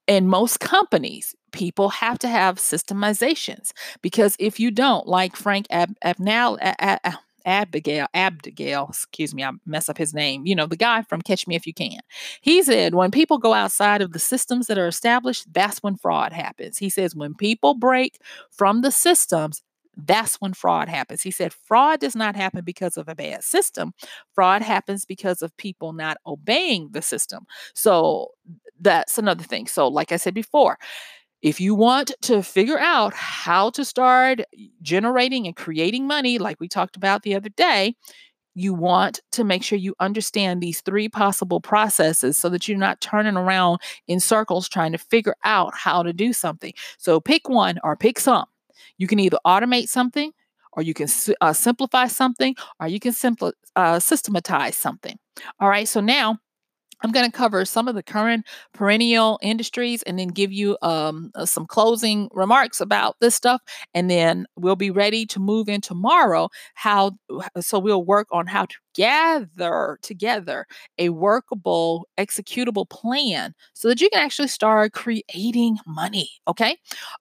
In 0.07 0.29
most 0.29 0.61
companies, 0.61 1.35
people 1.53 1.89
have 1.89 2.19
to 2.19 2.29
have 2.29 2.57
systemizations 2.57 3.73
because 4.03 4.37
if 4.39 4.61
you 4.61 4.71
don't, 4.71 5.07
like 5.07 5.35
Frank 5.37 5.67
Ab- 5.71 5.97
Abnal, 6.05 6.59
Abigail, 7.47 8.07
Abigail, 8.13 8.87
excuse 8.89 9.35
me, 9.35 9.45
I 9.45 9.53
mess 9.67 9.89
up 9.89 9.99
his 9.99 10.15
name. 10.15 10.47
You 10.47 10.55
know, 10.57 10.67
the 10.67 10.77
guy 10.77 11.03
from 11.03 11.23
Catch 11.23 11.47
Me 11.47 11.55
If 11.55 11.67
You 11.67 11.75
Can. 11.75 12.01
He 12.41 12.63
said 12.63 12.95
when 12.95 13.11
people 13.11 13.39
go 13.39 13.55
outside 13.55 14.03
of 14.03 14.13
the 14.13 14.19
systems 14.19 14.67
that 14.67 14.79
are 14.79 14.87
established, 14.89 15.53
that's 15.53 15.83
when 15.83 15.97
fraud 15.97 16.33
happens. 16.33 16.79
He 16.79 16.89
says 16.89 17.15
when 17.15 17.35
people 17.35 17.75
break 17.75 18.19
from 18.51 18.81
the 18.83 18.91
systems, 18.91 19.63
that's 19.97 20.37
when 20.37 20.55
fraud 20.55 20.89
happens. 20.89 21.23
He 21.23 21.31
said 21.31 21.53
fraud 21.53 22.01
does 22.01 22.17
not 22.17 22.37
happen 22.37 22.65
because 22.65 22.97
of 22.97 23.09
a 23.09 23.15
bad 23.15 23.45
system. 23.45 23.93
Fraud 24.35 24.63
happens 24.63 25.05
because 25.05 25.43
of 25.43 25.57
people 25.57 25.93
not 25.93 26.19
obeying 26.27 26.89
the 26.93 27.03
system. 27.03 27.47
So 27.75 28.29
that's 28.81 29.19
another 29.19 29.45
thing. 29.45 29.67
So, 29.67 29.89
like 29.89 30.13
I 30.13 30.17
said 30.17 30.35
before, 30.35 30.79
if 31.43 31.61
you 31.61 31.75
want 31.75 32.13
to 32.23 32.43
figure 32.43 32.79
out 32.79 33.13
how 33.15 33.71
to 33.71 33.85
start 33.85 34.41
generating 34.83 35.47
and 35.47 35.55
creating 35.55 36.07
money, 36.07 36.39
like 36.39 36.59
we 36.59 36.69
talked 36.69 36.97
about 36.97 37.23
the 37.23 37.35
other 37.35 37.51
day, 37.51 37.95
you 38.55 38.73
want 38.73 39.21
to 39.33 39.45
make 39.45 39.63
sure 39.63 39.77
you 39.79 39.95
understand 40.01 40.63
these 40.63 40.81
three 40.81 41.09
possible 41.09 41.61
processes 41.61 42.39
so 42.39 42.49
that 42.49 42.69
you're 42.69 42.79
not 42.79 43.01
turning 43.01 43.37
around 43.37 43.81
in 44.07 44.21
circles 44.21 44.69
trying 44.69 44.93
to 44.93 44.99
figure 44.99 45.37
out 45.45 45.75
how 45.75 46.03
to 46.03 46.13
do 46.13 46.33
something. 46.33 46.73
So 46.99 47.21
pick 47.21 47.49
one 47.49 47.79
or 47.83 47.97
pick 47.97 48.19
some. 48.19 48.47
You 48.99 49.07
can 49.07 49.19
either 49.19 49.39
automate 49.47 49.89
something, 49.89 50.33
or 50.73 50.83
you 50.83 50.95
can 50.95 51.09
uh, 51.41 51.53
simplify 51.53 52.07
something, 52.09 52.55
or 52.81 52.89
you 52.89 53.01
can 53.01 53.13
simpl- 53.13 53.53
uh, 53.77 53.99
systematize 53.99 54.77
something. 54.77 55.17
All 55.61 55.69
right. 55.69 55.89
So 55.89 56.01
now 56.01 56.39
I'm 57.03 57.13
going 57.13 57.31
to 57.31 57.37
cover 57.37 57.65
some 57.65 57.87
of 57.87 57.95
the 57.95 58.03
current 58.03 58.47
perennial 58.73 59.39
industries 59.43 60.03
and 60.05 60.19
then 60.19 60.29
give 60.29 60.53
you 60.53 60.79
um, 60.81 61.31
uh, 61.35 61.45
some 61.45 61.67
closing 61.67 62.29
remarks 62.33 62.81
about 62.81 63.17
this 63.21 63.35
stuff. 63.35 63.61
And 63.93 64.11
then 64.11 64.47
we'll 64.57 64.77
be 64.77 64.91
ready 64.91 65.27
to 65.27 65.41
move 65.41 65.69
in 65.69 65.81
tomorrow. 65.81 66.49
How 66.75 67.13
so 67.61 67.79
we'll 67.79 68.05
work 68.05 68.29
on 68.33 68.47
how 68.47 68.65
to 68.67 68.77
gather 68.95 69.99
together 70.03 70.67
a 70.99 71.09
workable, 71.11 72.09
executable 72.19 72.89
plan 72.89 73.55
so 73.75 73.89
that 73.89 74.01
you 74.01 74.09
can 74.11 74.23
actually 74.23 74.49
start 74.49 74.93
creating 74.93 75.79
money. 75.87 76.31
Okay. 76.49 76.77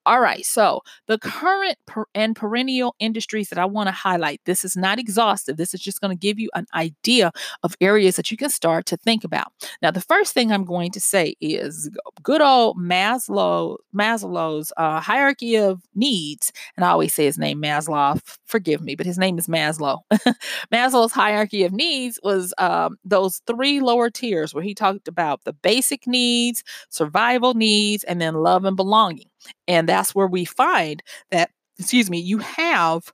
All 0.05 0.21
right. 0.21 0.45
So, 0.45 0.81
the 1.07 1.17
current 1.17 1.77
per- 1.85 2.05
and 2.15 2.35
perennial 2.35 2.95
industries 2.99 3.49
that 3.49 3.59
I 3.59 3.65
want 3.65 3.87
to 3.87 3.91
highlight, 3.91 4.41
this 4.45 4.63
is 4.63 4.77
not 4.77 4.99
exhaustive. 4.99 5.57
This 5.57 5.73
is 5.73 5.81
just 5.81 6.01
going 6.01 6.15
to 6.15 6.19
give 6.19 6.39
you 6.39 6.49
an 6.53 6.67
idea 6.73 7.31
of 7.63 7.75
areas 7.81 8.15
that 8.15 8.31
you 8.31 8.37
can 8.37 8.49
start 8.49 8.85
to 8.87 8.97
think 8.97 9.23
about. 9.23 9.47
Now, 9.81 9.91
the 9.91 10.01
first 10.01 10.33
thing 10.33 10.51
I'm 10.51 10.65
going 10.65 10.91
to 10.91 10.99
say 11.01 11.35
is 11.41 11.89
good 12.21 12.41
old 12.41 12.77
Maslow, 12.77 13.77
Maslow's 13.95 14.71
uh, 14.77 14.99
hierarchy 14.99 15.55
of 15.55 15.81
needs. 15.95 16.51
And 16.75 16.85
I 16.85 16.89
always 16.89 17.13
say 17.13 17.25
his 17.25 17.37
name 17.37 17.61
Maslow, 17.61 18.19
forgive 18.45 18.81
me, 18.81 18.95
but 18.95 19.05
his 19.05 19.17
name 19.17 19.37
is 19.37 19.47
Maslow. 19.47 19.99
Maslow's 20.71 21.11
hierarchy 21.11 21.62
of 21.63 21.73
needs 21.73 22.19
was 22.23 22.53
um, 22.57 22.97
those 23.03 23.41
three 23.47 23.79
lower 23.79 24.09
tiers 24.09 24.53
where 24.53 24.63
he 24.63 24.73
talked 24.73 25.07
about 25.07 25.43
the 25.43 25.53
basic 25.53 26.07
needs, 26.07 26.63
survival 26.89 27.53
needs, 27.53 28.03
and 28.05 28.21
then 28.21 28.35
love 28.35 28.65
and 28.65 28.75
belonging. 28.75 29.29
And 29.67 29.87
that's 29.89 30.15
where 30.15 30.27
we 30.27 30.45
find 30.45 31.03
that, 31.31 31.51
excuse 31.77 32.09
me, 32.09 32.19
you 32.19 32.37
have 32.39 33.11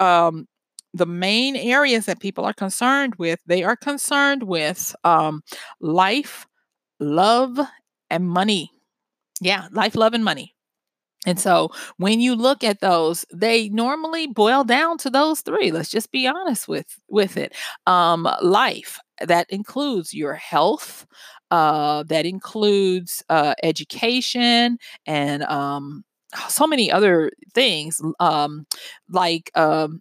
um, 0.00 0.46
the 0.94 1.06
main 1.06 1.56
areas 1.56 2.06
that 2.06 2.20
people 2.20 2.44
are 2.44 2.52
concerned 2.52 3.14
with. 3.16 3.40
They 3.46 3.62
are 3.64 3.76
concerned 3.76 4.44
with 4.44 4.94
um, 5.04 5.42
life, 5.80 6.46
love, 7.00 7.58
and 8.10 8.28
money. 8.28 8.70
Yeah, 9.40 9.68
life, 9.72 9.94
love, 9.96 10.14
and 10.14 10.24
money. 10.24 10.53
And 11.26 11.38
so 11.40 11.70
when 11.96 12.20
you 12.20 12.34
look 12.34 12.62
at 12.64 12.80
those, 12.80 13.24
they 13.32 13.68
normally 13.70 14.26
boil 14.26 14.64
down 14.64 14.98
to 14.98 15.10
those 15.10 15.40
three. 15.40 15.70
Let's 15.70 15.90
just 15.90 16.10
be 16.12 16.26
honest 16.26 16.68
with 16.68 16.98
with 17.08 17.36
it. 17.36 17.54
Um, 17.86 18.28
life 18.42 18.98
that 19.20 19.46
includes 19.50 20.12
your 20.12 20.34
health, 20.34 21.06
uh, 21.50 22.02
that 22.04 22.26
includes 22.26 23.22
uh, 23.28 23.54
education, 23.62 24.78
and 25.06 25.42
um, 25.44 26.04
so 26.48 26.66
many 26.66 26.90
other 26.90 27.30
things 27.54 28.00
um, 28.20 28.66
like 29.08 29.50
um, 29.54 30.00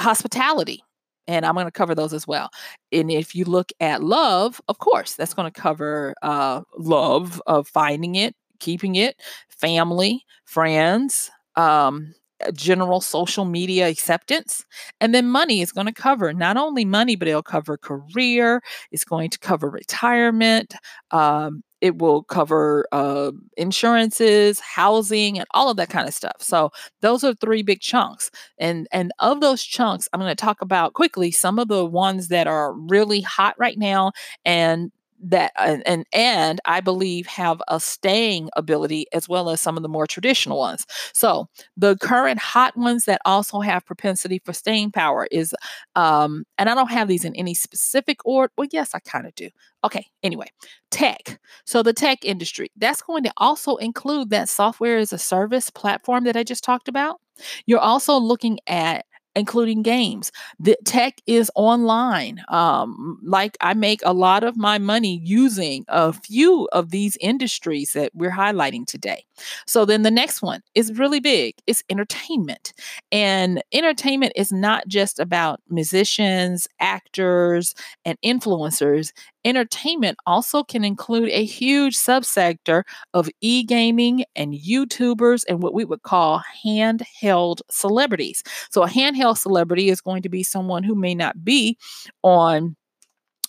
hospitality. 0.00 0.82
And 1.28 1.46
I'm 1.46 1.54
going 1.54 1.66
to 1.66 1.70
cover 1.72 1.94
those 1.94 2.12
as 2.12 2.26
well. 2.26 2.50
And 2.90 3.10
if 3.10 3.34
you 3.34 3.44
look 3.44 3.70
at 3.80 4.02
love, 4.02 4.60
of 4.68 4.78
course, 4.78 5.14
that's 5.14 5.34
going 5.34 5.50
to 5.50 5.60
cover 5.60 6.14
uh, 6.22 6.62
love 6.76 7.40
of 7.46 7.68
finding 7.68 8.16
it, 8.16 8.34
keeping 8.62 8.94
it, 8.96 9.16
family, 9.50 10.24
friends, 10.44 11.30
um, 11.56 12.14
general 12.54 13.00
social 13.00 13.44
media 13.44 13.88
acceptance. 13.88 14.64
And 15.00 15.14
then 15.14 15.28
money 15.28 15.60
is 15.60 15.72
going 15.72 15.86
to 15.86 15.92
cover 15.92 16.32
not 16.32 16.56
only 16.56 16.84
money, 16.84 17.16
but 17.16 17.28
it'll 17.28 17.42
cover 17.42 17.76
career, 17.76 18.62
it's 18.90 19.04
going 19.04 19.30
to 19.30 19.38
cover 19.38 19.70
retirement, 19.70 20.74
um, 21.10 21.62
it 21.80 21.98
will 21.98 22.22
cover 22.24 22.86
uh, 22.92 23.32
insurances, 23.56 24.60
housing, 24.60 25.38
and 25.38 25.46
all 25.52 25.68
of 25.68 25.76
that 25.78 25.90
kind 25.90 26.06
of 26.06 26.14
stuff. 26.14 26.36
So 26.38 26.70
those 27.00 27.24
are 27.24 27.34
three 27.34 27.62
big 27.62 27.80
chunks. 27.80 28.30
And 28.58 28.86
and 28.92 29.12
of 29.18 29.40
those 29.40 29.62
chunks, 29.64 30.08
I'm 30.12 30.20
going 30.20 30.30
to 30.30 30.36
talk 30.36 30.62
about 30.62 30.94
quickly 30.94 31.32
some 31.32 31.58
of 31.58 31.68
the 31.68 31.84
ones 31.84 32.28
that 32.28 32.46
are 32.46 32.72
really 32.72 33.20
hot 33.20 33.56
right 33.58 33.78
now 33.78 34.12
and 34.44 34.92
that 35.22 35.52
and, 35.56 35.82
and 35.86 36.04
and 36.12 36.60
I 36.64 36.80
believe 36.80 37.26
have 37.26 37.62
a 37.68 37.78
staying 37.80 38.50
ability 38.56 39.06
as 39.12 39.28
well 39.28 39.50
as 39.50 39.60
some 39.60 39.76
of 39.76 39.82
the 39.82 39.88
more 39.88 40.06
traditional 40.06 40.58
ones. 40.58 40.84
So 41.14 41.48
the 41.76 41.96
current 41.98 42.38
hot 42.40 42.76
ones 42.76 43.04
that 43.04 43.20
also 43.24 43.60
have 43.60 43.86
propensity 43.86 44.40
for 44.44 44.52
staying 44.52 44.90
power 44.92 45.28
is 45.30 45.54
um 45.96 46.44
and 46.58 46.68
I 46.68 46.74
don't 46.74 46.90
have 46.90 47.08
these 47.08 47.24
in 47.24 47.34
any 47.36 47.54
specific 47.54 48.18
order. 48.24 48.52
Well, 48.56 48.68
yes, 48.72 48.90
I 48.94 48.98
kind 49.00 49.26
of 49.26 49.34
do. 49.34 49.48
Okay, 49.84 50.06
anyway, 50.22 50.46
tech. 50.90 51.40
So 51.64 51.82
the 51.82 51.92
tech 51.92 52.24
industry, 52.24 52.70
that's 52.76 53.02
going 53.02 53.24
to 53.24 53.32
also 53.36 53.76
include 53.76 54.30
that 54.30 54.48
software 54.48 54.98
as 54.98 55.12
a 55.12 55.18
service 55.18 55.70
platform 55.70 56.24
that 56.24 56.36
I 56.36 56.44
just 56.44 56.64
talked 56.64 56.88
about. 56.88 57.20
You're 57.66 57.80
also 57.80 58.16
looking 58.16 58.58
at 58.66 59.04
including 59.34 59.82
games. 59.82 60.30
The 60.58 60.76
tech 60.84 61.20
is 61.26 61.50
online. 61.54 62.42
Um, 62.48 63.18
like 63.24 63.56
I 63.60 63.74
make 63.74 64.00
a 64.04 64.12
lot 64.12 64.44
of 64.44 64.56
my 64.56 64.78
money 64.78 65.20
using 65.24 65.84
a 65.88 66.12
few 66.12 66.68
of 66.72 66.90
these 66.90 67.16
industries 67.20 67.92
that 67.92 68.12
we're 68.14 68.30
highlighting 68.30 68.86
today. 68.86 69.24
So 69.66 69.84
then 69.84 70.02
the 70.02 70.10
next 70.10 70.42
one 70.42 70.62
is 70.74 70.98
really 70.98 71.20
big. 71.20 71.54
It's 71.66 71.82
entertainment. 71.88 72.72
And 73.10 73.62
entertainment 73.72 74.32
is 74.36 74.52
not 74.52 74.86
just 74.88 75.18
about 75.18 75.60
musicians, 75.68 76.68
actors, 76.80 77.74
and 78.04 78.18
influencers 78.24 79.12
entertainment 79.44 80.18
also 80.26 80.62
can 80.62 80.84
include 80.84 81.28
a 81.30 81.44
huge 81.44 81.96
subsector 81.96 82.82
of 83.14 83.28
e 83.40 83.62
gaming 83.64 84.24
and 84.36 84.54
YouTubers 84.54 85.44
and 85.48 85.62
what 85.62 85.74
we 85.74 85.84
would 85.84 86.02
call 86.02 86.42
handheld 86.64 87.60
celebrities. 87.70 88.42
So, 88.70 88.82
a 88.82 88.88
handheld 88.88 89.21
celebrity 89.30 89.88
is 89.88 90.00
going 90.00 90.22
to 90.22 90.28
be 90.28 90.42
someone 90.42 90.82
who 90.82 90.94
may 90.94 91.14
not 91.14 91.44
be 91.44 91.78
on 92.22 92.76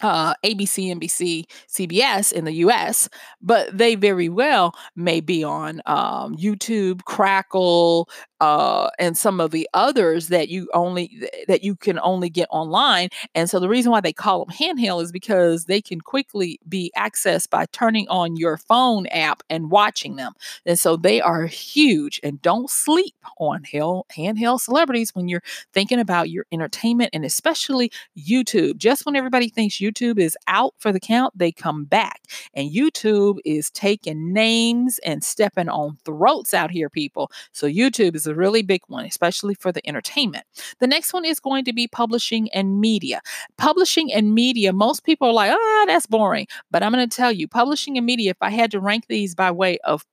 uh, 0.04 0.34
ABC, 0.46 0.94
NBC, 0.94 1.46
CBS 1.68 2.32
in 2.32 2.46
the 2.46 2.54
US, 2.56 3.10
but 3.42 3.76
they 3.76 3.96
very 3.96 4.30
well 4.30 4.76
may 4.96 5.22
be 5.22 5.44
on 5.44 5.82
um, 5.86 6.36
YouTube, 6.36 7.04
Crackle, 7.06 8.10
uh, 8.44 8.90
and 9.00 9.18
some 9.18 9.40
of 9.40 9.52
the 9.52 9.70
others 9.74 10.28
that 10.28 10.50
you 10.50 10.70
only 10.74 11.30
that 11.48 11.64
you 11.64 11.78
can 11.78 11.98
only 12.00 12.30
get 12.30 12.50
online. 12.52 13.08
And 13.34 13.50
so 13.50 13.58
the 13.58 13.70
reason 13.70 13.90
why 13.90 14.02
they 14.02 14.12
call 14.12 14.44
them 14.44 14.54
handheld 14.54 15.02
is 15.02 15.14
because 15.14 15.64
they 15.64 15.82
can 15.82 16.02
quickly 16.02 16.60
be 16.68 16.92
accessed 16.98 17.50
by 17.50 17.68
turning 17.68 18.06
on 18.10 18.36
your 18.36 18.58
phone 18.58 19.08
app 19.08 19.44
and 19.50 19.72
watching 19.72 20.18
them. 20.18 20.34
And 20.66 20.78
so 20.78 20.98
they 20.98 21.22
are 21.22 21.46
huge. 21.46 22.20
And 22.22 22.42
don't 22.42 22.70
sleep 22.70 23.16
on 23.38 23.64
handheld 23.64 24.60
celebrities 24.60 25.16
when 25.16 25.30
you're 25.30 25.44
thinking 25.72 26.02
about 26.02 26.30
your 26.30 26.46
entertainment 26.52 27.12
and 27.14 27.24
especially 27.24 27.94
YouTube. 28.18 28.76
Just 28.76 29.06
when 29.06 29.16
everybody 29.16 29.48
thinks 29.48 29.76
YouTube 29.76 30.20
is 30.20 30.38
out 30.48 30.74
for 30.80 30.92
the 30.92 31.00
count, 31.00 31.38
they 31.38 31.54
come 31.54 31.86
back. 31.86 32.20
And 32.54 32.70
YouTube 32.70 33.40
is 33.46 33.70
taking 33.70 34.34
names 34.34 35.00
and 35.06 35.24
stepping 35.24 35.70
on 35.70 35.98
throats 36.04 36.54
out 36.54 36.72
here, 36.72 36.90
people. 36.90 37.32
So 37.54 37.68
YouTube 37.68 38.18
is 38.18 38.28
a 38.28 38.33
really 38.34 38.62
big 38.62 38.82
one, 38.88 39.06
especially 39.06 39.56
for 39.56 39.72
the 39.72 39.88
entertainment. 39.88 40.46
The 40.80 40.88
next 40.88 41.14
one 41.14 41.26
is 41.26 41.40
going 41.40 41.66
to 41.66 41.74
be 41.74 41.88
publishing 41.88 42.50
and 42.54 42.80
media. 42.80 43.22
Publishing 43.58 44.12
and 44.14 44.34
media, 44.34 44.74
most 44.74 45.04
people 45.04 45.28
are 45.28 45.34
like, 45.34 45.52
oh, 45.54 45.84
that's 45.88 46.06
boring. 46.06 46.48
But 46.72 46.84
I'm 46.84 46.92
going 46.92 47.08
to 47.08 47.16
tell 47.16 47.32
you, 47.32 47.48
publishing 47.48 47.98
and 47.98 48.06
media, 48.06 48.32
if 48.32 48.38
I 48.42 48.50
had 48.50 48.72
to 48.72 48.80
rank 48.80 49.06
these 49.08 49.36
by 49.36 49.52
way 49.52 49.78
of 49.80 50.06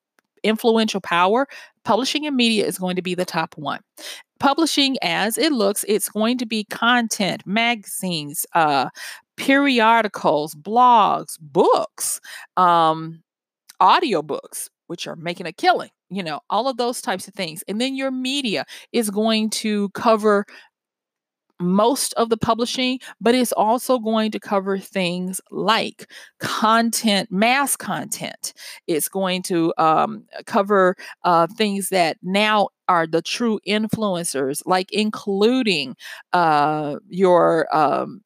influential 0.42 1.00
power, 1.00 1.46
publishing 1.84 2.26
and 2.26 2.36
media 2.36 2.66
is 2.66 2.78
going 2.78 2.96
to 2.96 3.02
be 3.02 3.14
the 3.14 3.24
top 3.24 3.56
one 3.56 3.80
publishing 4.40 4.96
as 5.02 5.38
it 5.38 5.52
looks 5.52 5.84
it's 5.86 6.08
going 6.08 6.38
to 6.38 6.46
be 6.46 6.64
content 6.64 7.46
magazines 7.46 8.44
uh, 8.54 8.88
periodicals 9.36 10.54
blogs 10.54 11.38
books 11.40 12.20
um, 12.56 13.22
audiobooks 13.80 14.68
which 14.88 15.06
are 15.06 15.16
making 15.16 15.46
a 15.46 15.52
killing 15.52 15.90
you 16.10 16.22
know, 16.22 16.40
all 16.50 16.68
of 16.68 16.76
those 16.76 17.00
types 17.00 17.28
of 17.28 17.34
things. 17.34 17.62
And 17.68 17.80
then 17.80 17.94
your 17.96 18.10
media 18.10 18.64
is 18.92 19.10
going 19.10 19.50
to 19.50 19.88
cover 19.90 20.46
most 21.62 22.14
of 22.14 22.30
the 22.30 22.38
publishing, 22.38 22.98
but 23.20 23.34
it's 23.34 23.52
also 23.52 23.98
going 23.98 24.30
to 24.30 24.40
cover 24.40 24.78
things 24.78 25.42
like 25.50 26.10
content, 26.38 27.30
mass 27.30 27.76
content. 27.76 28.54
It's 28.86 29.10
going 29.10 29.42
to 29.42 29.74
um, 29.76 30.24
cover 30.46 30.96
uh, 31.22 31.46
things 31.48 31.90
that 31.90 32.16
now 32.22 32.68
are 32.88 33.06
the 33.06 33.20
true 33.20 33.60
influencers, 33.68 34.62
like 34.64 34.90
including 34.90 35.96
uh, 36.32 36.96
your 37.08 37.74
um, 37.76 38.22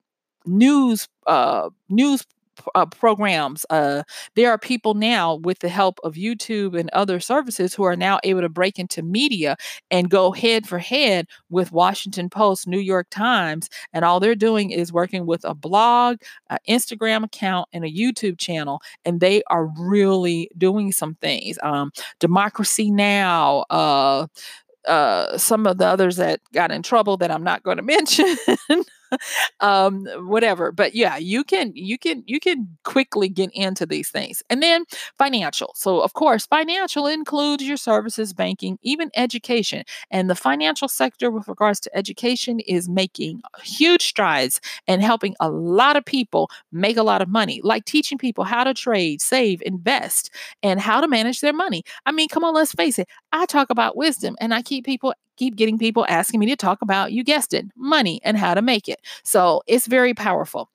news 0.46 1.08
uh, 1.26 1.70
news 1.88 2.24
uh, 2.74 2.86
programs. 2.86 3.66
Uh, 3.70 4.02
there 4.34 4.50
are 4.50 4.58
people 4.58 4.94
now, 4.94 5.36
with 5.36 5.60
the 5.60 5.68
help 5.68 5.98
of 6.04 6.14
YouTube 6.14 6.78
and 6.78 6.90
other 6.90 7.20
services, 7.20 7.74
who 7.74 7.84
are 7.84 7.96
now 7.96 8.18
able 8.24 8.40
to 8.40 8.48
break 8.48 8.78
into 8.78 9.02
media 9.02 9.56
and 9.90 10.10
go 10.10 10.32
head 10.32 10.66
for 10.66 10.78
head 10.78 11.26
with 11.50 11.72
Washington 11.72 12.28
Post, 12.30 12.66
New 12.66 12.78
York 12.78 13.06
Times, 13.10 13.68
and 13.92 14.04
all 14.04 14.20
they're 14.20 14.34
doing 14.34 14.70
is 14.70 14.92
working 14.92 15.26
with 15.26 15.44
a 15.44 15.54
blog, 15.54 16.18
an 16.50 16.58
Instagram 16.68 17.24
account, 17.24 17.68
and 17.72 17.84
a 17.84 17.90
YouTube 17.90 18.38
channel, 18.38 18.80
and 19.04 19.20
they 19.20 19.42
are 19.48 19.66
really 19.78 20.50
doing 20.56 20.92
some 20.92 21.14
things. 21.16 21.58
Um, 21.62 21.92
Democracy 22.20 22.90
Now. 22.90 23.64
Uh, 23.70 24.26
uh, 24.86 25.38
some 25.38 25.66
of 25.66 25.78
the 25.78 25.86
others 25.86 26.16
that 26.16 26.40
got 26.52 26.70
in 26.70 26.82
trouble 26.82 27.16
that 27.16 27.30
I'm 27.30 27.42
not 27.42 27.62
going 27.62 27.76
to 27.78 27.82
mention. 27.82 28.36
um, 29.60 30.06
whatever. 30.28 30.72
But 30.72 30.94
yeah, 30.94 31.16
you 31.16 31.44
can 31.44 31.72
you 31.74 31.98
can 31.98 32.22
you 32.26 32.40
can 32.40 32.68
quickly 32.84 33.28
get 33.28 33.50
into 33.54 33.86
these 33.86 34.10
things. 34.10 34.42
And 34.50 34.62
then 34.62 34.84
financial. 35.18 35.72
So 35.74 36.00
of 36.00 36.14
course, 36.14 36.46
financial 36.46 37.06
includes 37.06 37.62
your 37.64 37.76
services, 37.76 38.32
banking, 38.32 38.78
even 38.82 39.10
education. 39.16 39.84
And 40.10 40.28
the 40.30 40.34
financial 40.34 40.88
sector 40.88 41.30
with 41.30 41.48
regards 41.48 41.80
to 41.80 41.96
education 41.96 42.60
is 42.60 42.88
making 42.88 43.42
huge 43.62 44.02
strides 44.02 44.60
and 44.86 45.02
helping 45.02 45.34
a 45.40 45.50
lot 45.50 45.96
of 45.96 46.04
people 46.04 46.50
make 46.72 46.96
a 46.96 47.02
lot 47.02 47.22
of 47.22 47.28
money, 47.28 47.60
like 47.62 47.84
teaching 47.84 48.18
people 48.18 48.44
how 48.44 48.64
to 48.64 48.74
trade, 48.74 49.20
save, 49.20 49.62
invest, 49.64 50.30
and 50.62 50.80
how 50.80 51.00
to 51.00 51.08
manage 51.08 51.40
their 51.40 51.52
money. 51.52 51.82
I 52.06 52.12
mean, 52.12 52.28
come 52.28 52.44
on, 52.44 52.54
let's 52.54 52.72
face 52.72 52.98
it. 52.98 53.08
I 53.32 53.46
talk 53.46 53.70
about 53.70 53.96
wisdom 53.96 54.36
and 54.40 54.54
I 54.54 54.62
keep 54.62 54.84
people 54.84 55.14
keep 55.36 55.56
getting 55.56 55.78
people 55.78 56.06
asking 56.08 56.40
me 56.40 56.46
to 56.46 56.56
talk 56.56 56.82
about, 56.82 57.12
you 57.12 57.24
guessed 57.24 57.54
it, 57.54 57.66
money 57.76 58.20
and 58.24 58.36
how 58.36 58.54
to 58.54 58.62
make 58.62 58.88
it. 58.88 59.00
So 59.22 59.62
it's 59.66 59.86
very 59.86 60.14
powerful. 60.14 60.70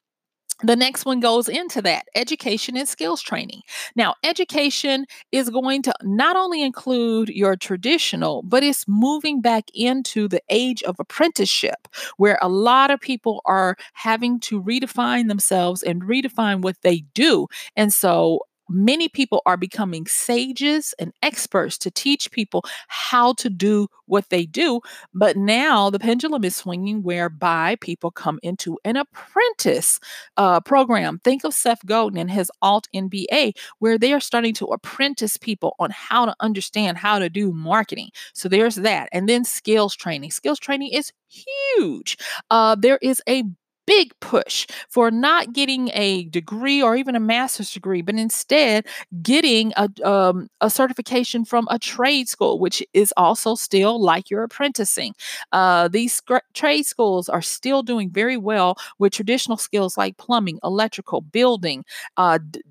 The 0.62 0.76
next 0.76 1.06
one 1.06 1.22
goes 1.22 1.48
into 1.48 1.82
that 1.84 2.08
education 2.16 2.76
and 2.76 2.88
skills 2.88 3.22
training. 3.22 3.62
Now, 3.96 4.16
education 4.26 5.06
is 5.32 5.50
going 5.50 5.84
to 5.84 5.94
not 6.04 6.36
only 6.36 6.62
include 6.62 7.30
your 7.30 7.56
traditional, 7.56 8.44
but 8.44 8.62
it's 8.62 8.86
moving 8.86 9.40
back 9.40 9.66
into 9.74 10.28
the 10.28 10.42
age 10.50 10.84
of 10.84 10.98
apprenticeship, 11.00 11.88
where 12.18 12.38
a 12.42 12.50
lot 12.50 12.92
of 12.92 13.00
people 13.00 13.42
are 13.46 13.78
having 13.94 14.38
to 14.42 14.62
redefine 14.62 15.30
themselves 15.30 15.82
and 15.82 16.02
redefine 16.02 16.62
what 16.62 16.76
they 16.82 17.06
do. 17.14 17.48
And 17.78 17.94
so, 17.94 18.42
many 18.70 19.10
people 19.10 19.42
are 19.46 19.58
becoming 19.58 20.06
sages 20.06 20.94
and 21.00 21.14
experts 21.24 21.78
to 21.80 21.92
teach 21.92 22.32
people 22.32 22.64
how 22.88 23.34
to 23.34 23.50
do 23.50 23.88
what 24.06 24.30
they 24.30 24.46
do. 24.46 24.82
But 25.14 25.38
now 25.38 25.90
the 25.90 26.00
pendulum 26.00 26.44
is 26.44 26.56
swinging 26.56 27.04
whereby 27.04 27.78
people 27.82 28.12
come 28.12 28.40
into 28.44 28.78
an 28.86 28.98
apprentice 28.98 30.00
uh, 30.38 30.60
program. 30.62 31.20
Think 31.24 31.44
of 31.44 31.54
Seth 31.54 31.86
Godin 31.86 32.18
and 32.20 32.32
his 32.32 32.52
Alt 32.62 32.88
MBA, 32.96 33.54
where 33.80 33.98
they 33.98 34.14
are 34.14 34.20
starting 34.20 34.54
to 34.56 34.66
apprentice 34.66 35.38
people 35.38 35.76
on 35.80 35.92
how 35.92 36.26
to 36.26 36.36
understand 36.40 36.98
how 36.98 37.20
to 37.20 37.30
do 37.30 37.52
marketing. 37.52 38.10
So 38.34 38.50
there's 38.50 38.76
that. 38.76 39.10
And 39.12 39.28
then 39.28 39.46
skills 39.46 39.96
training. 39.96 40.32
Skills 40.32 40.60
training 40.60 40.92
is 40.94 41.12
huge. 41.30 42.18
Uh, 42.50 42.76
there 42.76 43.00
is 43.02 43.22
a 43.28 43.44
big 43.90 44.12
push 44.20 44.68
for 44.88 45.10
not 45.10 45.52
getting 45.52 45.90
a 45.96 46.26
degree 46.26 46.80
or 46.82 46.96
even 46.96 47.16
a 47.16 47.20
master's 47.20 47.72
degree, 47.72 48.04
but 48.04 48.14
instead 48.16 48.86
getting 49.24 49.74
a, 49.78 49.90
um, 50.08 50.48
a 50.62 50.70
certification 50.70 51.44
from 51.44 51.68
a 51.72 51.80
trade 51.80 52.30
school, 52.30 52.60
which 52.60 52.84
is 52.94 53.12
also 53.18 53.56
still 53.56 54.00
like 54.00 54.30
your 54.30 54.44
apprenticing. 54.44 55.14
Uh, 55.52 55.88
these 55.88 56.14
sc- 56.14 56.44
trade 56.54 56.86
schools 56.86 57.30
are 57.30 57.42
still 57.42 57.82
doing 57.82 58.12
very 58.12 58.38
well 58.38 58.76
with 59.00 59.12
traditional 59.14 59.58
skills 59.58 59.98
like 59.98 60.18
plumbing, 60.18 60.60
electrical, 60.64 61.22
building, 61.22 61.84
uh, 62.18 62.38
d- 62.52 62.62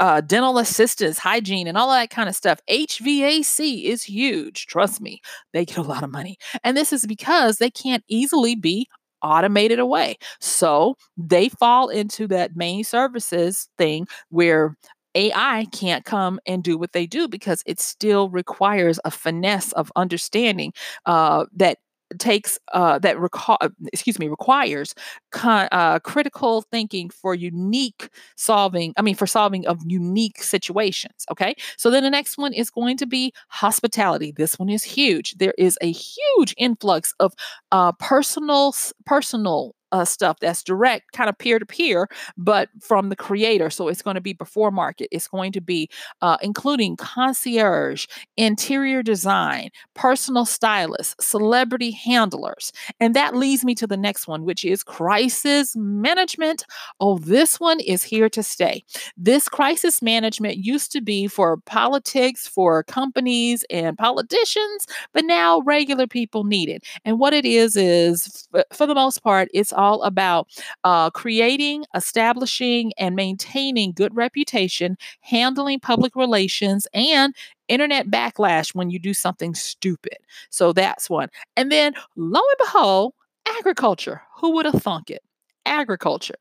uh, 0.00 0.20
dental 0.20 0.58
assistance, 0.58 1.18
hygiene, 1.18 1.66
and 1.66 1.78
all 1.78 1.90
that 1.90 2.10
kind 2.10 2.28
of 2.28 2.36
stuff. 2.36 2.60
HVAC 2.68 3.84
is 3.84 4.02
huge. 4.02 4.66
Trust 4.66 5.00
me, 5.00 5.20
they 5.52 5.64
get 5.64 5.78
a 5.78 5.82
lot 5.82 6.02
of 6.02 6.10
money. 6.10 6.36
And 6.64 6.76
this 6.76 6.92
is 6.92 7.06
because 7.06 7.58
they 7.58 7.70
can't 7.70 8.04
easily 8.08 8.54
be 8.54 8.88
automated 9.22 9.78
away. 9.78 10.16
So 10.40 10.96
they 11.16 11.48
fall 11.48 11.88
into 11.88 12.26
that 12.28 12.56
main 12.56 12.84
services 12.84 13.68
thing 13.78 14.06
where 14.30 14.76
AI 15.14 15.66
can't 15.72 16.04
come 16.04 16.38
and 16.46 16.62
do 16.62 16.76
what 16.76 16.92
they 16.92 17.06
do 17.06 17.26
because 17.28 17.62
it 17.66 17.80
still 17.80 18.28
requires 18.28 19.00
a 19.04 19.10
finesse 19.10 19.72
of 19.72 19.90
understanding 19.96 20.72
uh, 21.06 21.46
that 21.54 21.78
takes 22.18 22.58
uh, 22.72 22.98
that 23.00 23.16
reco- 23.16 23.56
uh, 23.60 23.68
excuse 23.92 24.18
me 24.18 24.28
requires 24.28 24.94
con- 25.32 25.68
uh, 25.72 25.98
critical 26.00 26.62
thinking 26.62 27.10
for 27.10 27.34
unique 27.34 28.08
solving 28.36 28.92
i 28.96 29.02
mean 29.02 29.14
for 29.14 29.26
solving 29.26 29.66
of 29.66 29.80
unique 29.86 30.42
situations 30.42 31.26
okay? 31.30 31.54
So 31.76 31.90
then 31.90 32.02
the 32.02 32.10
next 32.10 32.38
one 32.38 32.52
is 32.52 32.70
going 32.70 32.96
to 32.98 33.06
be 33.06 33.32
hospitality. 33.48 34.32
This 34.32 34.58
one 34.58 34.68
is 34.68 34.84
huge. 34.84 35.34
There 35.34 35.54
is 35.58 35.78
a 35.80 35.90
huge 35.90 36.54
influx 36.56 37.14
of 37.20 37.34
uh, 37.72 37.92
personal 37.92 38.74
personal 39.04 39.74
uh, 39.92 40.04
stuff 40.04 40.38
that's 40.40 40.62
direct, 40.62 41.12
kind 41.12 41.28
of 41.28 41.38
peer 41.38 41.58
to 41.58 41.66
peer, 41.66 42.08
but 42.36 42.68
from 42.80 43.08
the 43.08 43.16
creator. 43.16 43.70
So 43.70 43.88
it's 43.88 44.02
going 44.02 44.14
to 44.16 44.20
be 44.20 44.32
before 44.32 44.70
market. 44.70 45.08
It's 45.10 45.28
going 45.28 45.52
to 45.52 45.60
be 45.60 45.88
uh, 46.22 46.36
including 46.42 46.96
concierge, 46.96 48.06
interior 48.36 49.02
design, 49.02 49.70
personal 49.94 50.44
stylists, 50.44 51.14
celebrity 51.24 51.90
handlers. 51.90 52.72
And 53.00 53.14
that 53.14 53.36
leads 53.36 53.64
me 53.64 53.74
to 53.76 53.86
the 53.86 53.96
next 53.96 54.26
one, 54.26 54.44
which 54.44 54.64
is 54.64 54.82
crisis 54.82 55.74
management. 55.76 56.64
Oh, 57.00 57.18
this 57.18 57.60
one 57.60 57.80
is 57.80 58.02
here 58.02 58.28
to 58.30 58.42
stay. 58.42 58.84
This 59.16 59.48
crisis 59.48 60.02
management 60.02 60.58
used 60.58 60.92
to 60.92 61.00
be 61.00 61.26
for 61.28 61.56
politics, 61.58 62.46
for 62.48 62.82
companies 62.84 63.64
and 63.70 63.96
politicians, 63.96 64.86
but 65.12 65.24
now 65.24 65.60
regular 65.60 66.06
people 66.06 66.44
need 66.44 66.68
it. 66.68 66.84
And 67.04 67.18
what 67.18 67.32
it 67.32 67.44
is, 67.44 67.76
is 67.76 68.48
for 68.72 68.86
the 68.86 68.94
most 68.94 69.22
part, 69.22 69.48
it's 69.54 69.72
all 69.76 70.02
about 70.02 70.48
uh, 70.84 71.10
creating, 71.10 71.84
establishing, 71.94 72.92
and 72.98 73.14
maintaining 73.14 73.92
good 73.92 74.14
reputation, 74.16 74.96
handling 75.20 75.80
public 75.80 76.16
relations, 76.16 76.88
and 76.92 77.34
internet 77.68 78.08
backlash 78.08 78.74
when 78.74 78.90
you 78.90 78.98
do 78.98 79.14
something 79.14 79.54
stupid. 79.54 80.18
So 80.50 80.72
that's 80.72 81.08
one. 81.08 81.28
And 81.56 81.70
then, 81.70 81.94
lo 82.16 82.40
and 82.40 82.58
behold, 82.58 83.14
agriculture. 83.58 84.22
Who 84.38 84.52
would 84.52 84.66
have 84.66 84.82
thunk 84.82 85.10
it? 85.10 85.22
agriculture. 85.66 86.36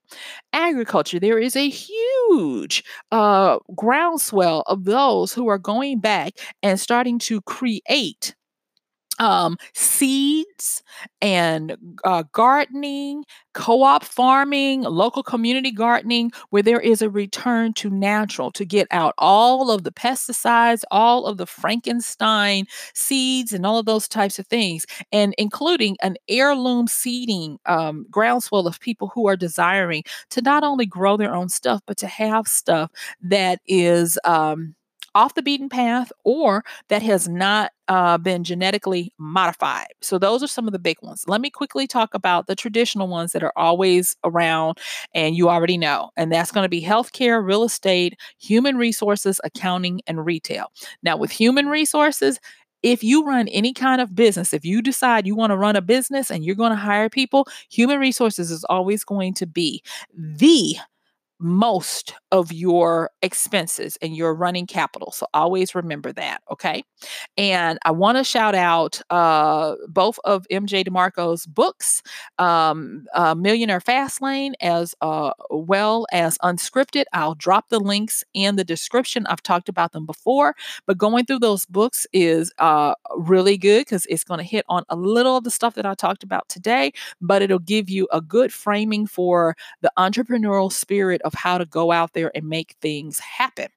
Agriculture, 0.53 1.19
there 1.19 1.39
is 1.39 1.55
a 1.55 1.67
huge 1.67 2.83
uh, 3.11 3.59
groundswell 3.75 4.63
of 4.67 4.85
those 4.85 5.33
who 5.33 5.47
are 5.47 5.57
going 5.57 5.99
back 5.99 6.33
and 6.63 6.79
starting 6.79 7.19
to 7.19 7.41
create 7.41 8.35
um, 9.19 9.57
seeds 9.73 10.83
and 11.21 11.77
uh, 12.03 12.23
gardening, 12.31 13.23
co 13.53 13.83
op 13.83 14.03
farming, 14.03 14.81
local 14.81 15.23
community 15.23 15.71
gardening, 15.71 16.31
where 16.49 16.63
there 16.63 16.79
is 16.79 17.01
a 17.01 17.09
return 17.09 17.73
to 17.73 17.89
natural 17.89 18.51
to 18.51 18.65
get 18.65 18.87
out 18.91 19.13
all 19.17 19.71
of 19.71 19.83
the 19.83 19.91
pesticides, 19.91 20.83
all 20.91 21.25
of 21.25 21.37
the 21.37 21.45
Frankenstein 21.45 22.65
seeds, 22.93 23.53
and 23.53 23.65
all 23.65 23.77
of 23.79 23.85
those 23.85 24.07
types 24.07 24.39
of 24.39 24.47
things, 24.47 24.85
and 25.11 25.33
including 25.37 25.97
an 26.01 26.15
heirloom 26.29 26.87
seeding 26.87 27.57
um, 27.65 28.05
groundswell 28.09 28.67
of 28.67 28.79
people 28.79 29.11
who 29.13 29.27
are 29.27 29.37
desiring 29.37 30.03
to 30.29 30.41
not 30.41 30.63
only 30.63 30.85
grow 30.85 31.17
their 31.17 31.33
own 31.33 31.49
stuff, 31.49 31.81
but 31.85 31.97
to 31.97 32.07
have 32.07 32.47
stuff 32.47 32.91
that 33.21 33.59
is. 33.67 34.17
Um, 34.25 34.75
off 35.15 35.33
the 35.35 35.41
beaten 35.41 35.69
path 35.69 36.11
or 36.23 36.63
that 36.89 37.01
has 37.01 37.27
not 37.27 37.71
uh, 37.87 38.17
been 38.17 38.43
genetically 38.43 39.13
modified. 39.17 39.87
So, 40.01 40.19
those 40.19 40.43
are 40.43 40.47
some 40.47 40.67
of 40.67 40.73
the 40.73 40.79
big 40.79 40.97
ones. 41.01 41.23
Let 41.27 41.41
me 41.41 41.49
quickly 41.49 41.87
talk 41.87 42.13
about 42.13 42.47
the 42.47 42.55
traditional 42.55 43.07
ones 43.07 43.31
that 43.31 43.43
are 43.43 43.53
always 43.55 44.15
around 44.23 44.77
and 45.13 45.35
you 45.35 45.49
already 45.49 45.77
know. 45.77 46.11
And 46.17 46.31
that's 46.31 46.51
going 46.51 46.65
to 46.65 46.69
be 46.69 46.83
healthcare, 46.83 47.43
real 47.45 47.63
estate, 47.63 48.19
human 48.39 48.77
resources, 48.77 49.39
accounting, 49.43 50.01
and 50.07 50.25
retail. 50.25 50.67
Now, 51.03 51.17
with 51.17 51.31
human 51.31 51.67
resources, 51.67 52.39
if 52.83 53.03
you 53.03 53.25
run 53.25 53.47
any 53.47 53.73
kind 53.73 53.99
of 54.01 54.13
business, 54.13 54.53
if 54.53 54.63
you 54.63 54.81
decide 54.81 55.25
you 55.25 55.35
want 55.35 55.51
to 55.51 55.57
run 55.57 55.75
a 55.75 55.81
business 55.81 56.29
and 56.29 56.45
you're 56.45 56.55
going 56.55 56.69
to 56.71 56.75
hire 56.75 57.09
people, 57.09 57.47
human 57.69 57.99
resources 57.99 58.51
is 58.51 58.63
always 58.65 59.03
going 59.03 59.33
to 59.35 59.47
be 59.47 59.81
the 60.13 60.75
most 61.39 62.13
of 62.31 62.51
your 62.51 63.11
expenses 63.21 63.97
and 64.01 64.15
your 64.15 64.33
running 64.33 64.65
capital. 64.65 65.11
So 65.11 65.27
always 65.33 65.75
remember 65.75 66.13
that. 66.13 66.41
Okay. 66.51 66.83
And 67.37 67.77
I 67.83 67.91
want 67.91 68.17
to 68.17 68.23
shout 68.23 68.55
out 68.55 69.01
uh, 69.09 69.75
both 69.87 70.19
of 70.23 70.47
MJ 70.51 70.85
DeMarco's 70.87 71.45
books, 71.45 72.01
um, 72.39 73.05
uh, 73.13 73.35
Millionaire 73.35 73.79
Fastlane, 73.81 74.53
as 74.61 74.95
uh, 75.01 75.31
well 75.49 76.07
as 76.11 76.37
Unscripted. 76.39 77.05
I'll 77.13 77.35
drop 77.35 77.69
the 77.69 77.79
links 77.79 78.23
in 78.33 78.55
the 78.55 78.63
description. 78.63 79.25
I've 79.27 79.43
talked 79.43 79.69
about 79.69 79.91
them 79.91 80.05
before, 80.05 80.55
but 80.85 80.97
going 80.97 81.25
through 81.25 81.39
those 81.39 81.65
books 81.65 82.07
is 82.13 82.51
uh, 82.59 82.95
really 83.17 83.57
good 83.57 83.81
because 83.81 84.05
it's 84.07 84.23
going 84.23 84.37
to 84.39 84.43
hit 84.43 84.65
on 84.69 84.83
a 84.89 84.95
little 84.95 85.37
of 85.37 85.43
the 85.43 85.51
stuff 85.51 85.75
that 85.75 85.85
I 85.85 85.93
talked 85.95 86.23
about 86.23 86.47
today, 86.49 86.93
but 87.21 87.41
it'll 87.41 87.59
give 87.59 87.89
you 87.89 88.07
a 88.11 88.21
good 88.21 88.53
framing 88.53 89.05
for 89.07 89.55
the 89.81 89.91
entrepreneurial 89.97 90.71
spirit 90.71 91.21
of 91.25 91.33
how 91.33 91.57
to 91.57 91.65
go 91.65 91.91
out 91.91 92.13
there 92.13 92.31
and 92.35 92.47
make 92.47 92.75
things 92.81 93.19
happen. 93.19 93.67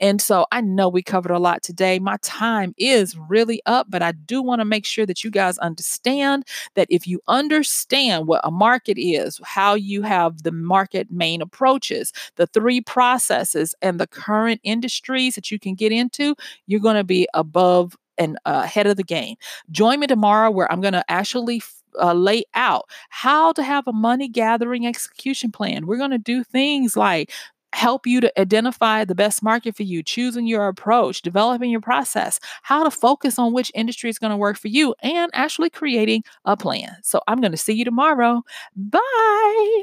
And 0.00 0.20
so 0.20 0.46
I 0.50 0.60
know 0.60 0.88
we 0.88 1.02
covered 1.02 1.30
a 1.30 1.38
lot 1.38 1.62
today. 1.62 1.98
My 1.98 2.16
time 2.22 2.74
is 2.76 3.16
really 3.16 3.60
up, 3.66 3.86
but 3.88 4.02
I 4.02 4.12
do 4.12 4.42
want 4.42 4.60
to 4.60 4.64
make 4.64 4.86
sure 4.86 5.06
that 5.06 5.22
you 5.22 5.30
guys 5.30 5.58
understand 5.58 6.44
that 6.74 6.88
if 6.90 7.06
you 7.06 7.20
understand 7.28 8.26
what 8.26 8.40
a 8.44 8.50
market 8.50 8.98
is, 8.98 9.40
how 9.44 9.74
you 9.74 10.02
have 10.02 10.42
the 10.42 10.52
market 10.52 11.10
main 11.10 11.42
approaches, 11.42 12.12
the 12.36 12.46
three 12.48 12.80
processes, 12.80 13.74
and 13.82 14.00
the 14.00 14.06
current 14.06 14.60
industries 14.64 15.34
that 15.34 15.50
you 15.50 15.58
can 15.58 15.74
get 15.74 15.92
into, 15.92 16.34
you're 16.66 16.80
going 16.80 16.96
to 16.96 17.04
be 17.04 17.28
above 17.34 17.96
and 18.18 18.38
uh, 18.44 18.62
ahead 18.64 18.86
of 18.86 18.96
the 18.96 19.02
game. 19.02 19.36
Join 19.70 20.00
me 20.00 20.06
tomorrow 20.06 20.50
where 20.50 20.70
I'm 20.70 20.80
going 20.80 20.92
to 20.92 21.04
actually 21.10 21.60
uh, 22.00 22.12
lay 22.14 22.44
out 22.54 22.88
how 23.10 23.52
to 23.52 23.62
have 23.62 23.86
a 23.86 23.92
money 23.92 24.28
gathering 24.28 24.86
execution 24.86 25.50
plan. 25.52 25.86
We're 25.86 25.98
going 25.98 26.10
to 26.10 26.18
do 26.18 26.44
things 26.44 26.96
like 26.96 27.32
help 27.72 28.06
you 28.06 28.20
to 28.20 28.40
identify 28.40 29.04
the 29.04 29.14
best 29.16 29.42
market 29.42 29.76
for 29.76 29.82
you, 29.82 30.02
choosing 30.02 30.46
your 30.46 30.68
approach, 30.68 31.22
developing 31.22 31.70
your 31.70 31.80
process, 31.80 32.38
how 32.62 32.84
to 32.84 32.90
focus 32.90 33.38
on 33.38 33.52
which 33.52 33.72
industry 33.74 34.08
is 34.08 34.18
going 34.18 34.30
to 34.30 34.36
work 34.36 34.56
for 34.58 34.68
you, 34.68 34.94
and 35.02 35.30
actually 35.34 35.70
creating 35.70 36.22
a 36.44 36.56
plan. 36.56 36.96
So 37.02 37.20
I'm 37.26 37.40
going 37.40 37.50
to 37.52 37.58
see 37.58 37.72
you 37.74 37.84
tomorrow. 37.84 38.42
Bye. 38.76 39.82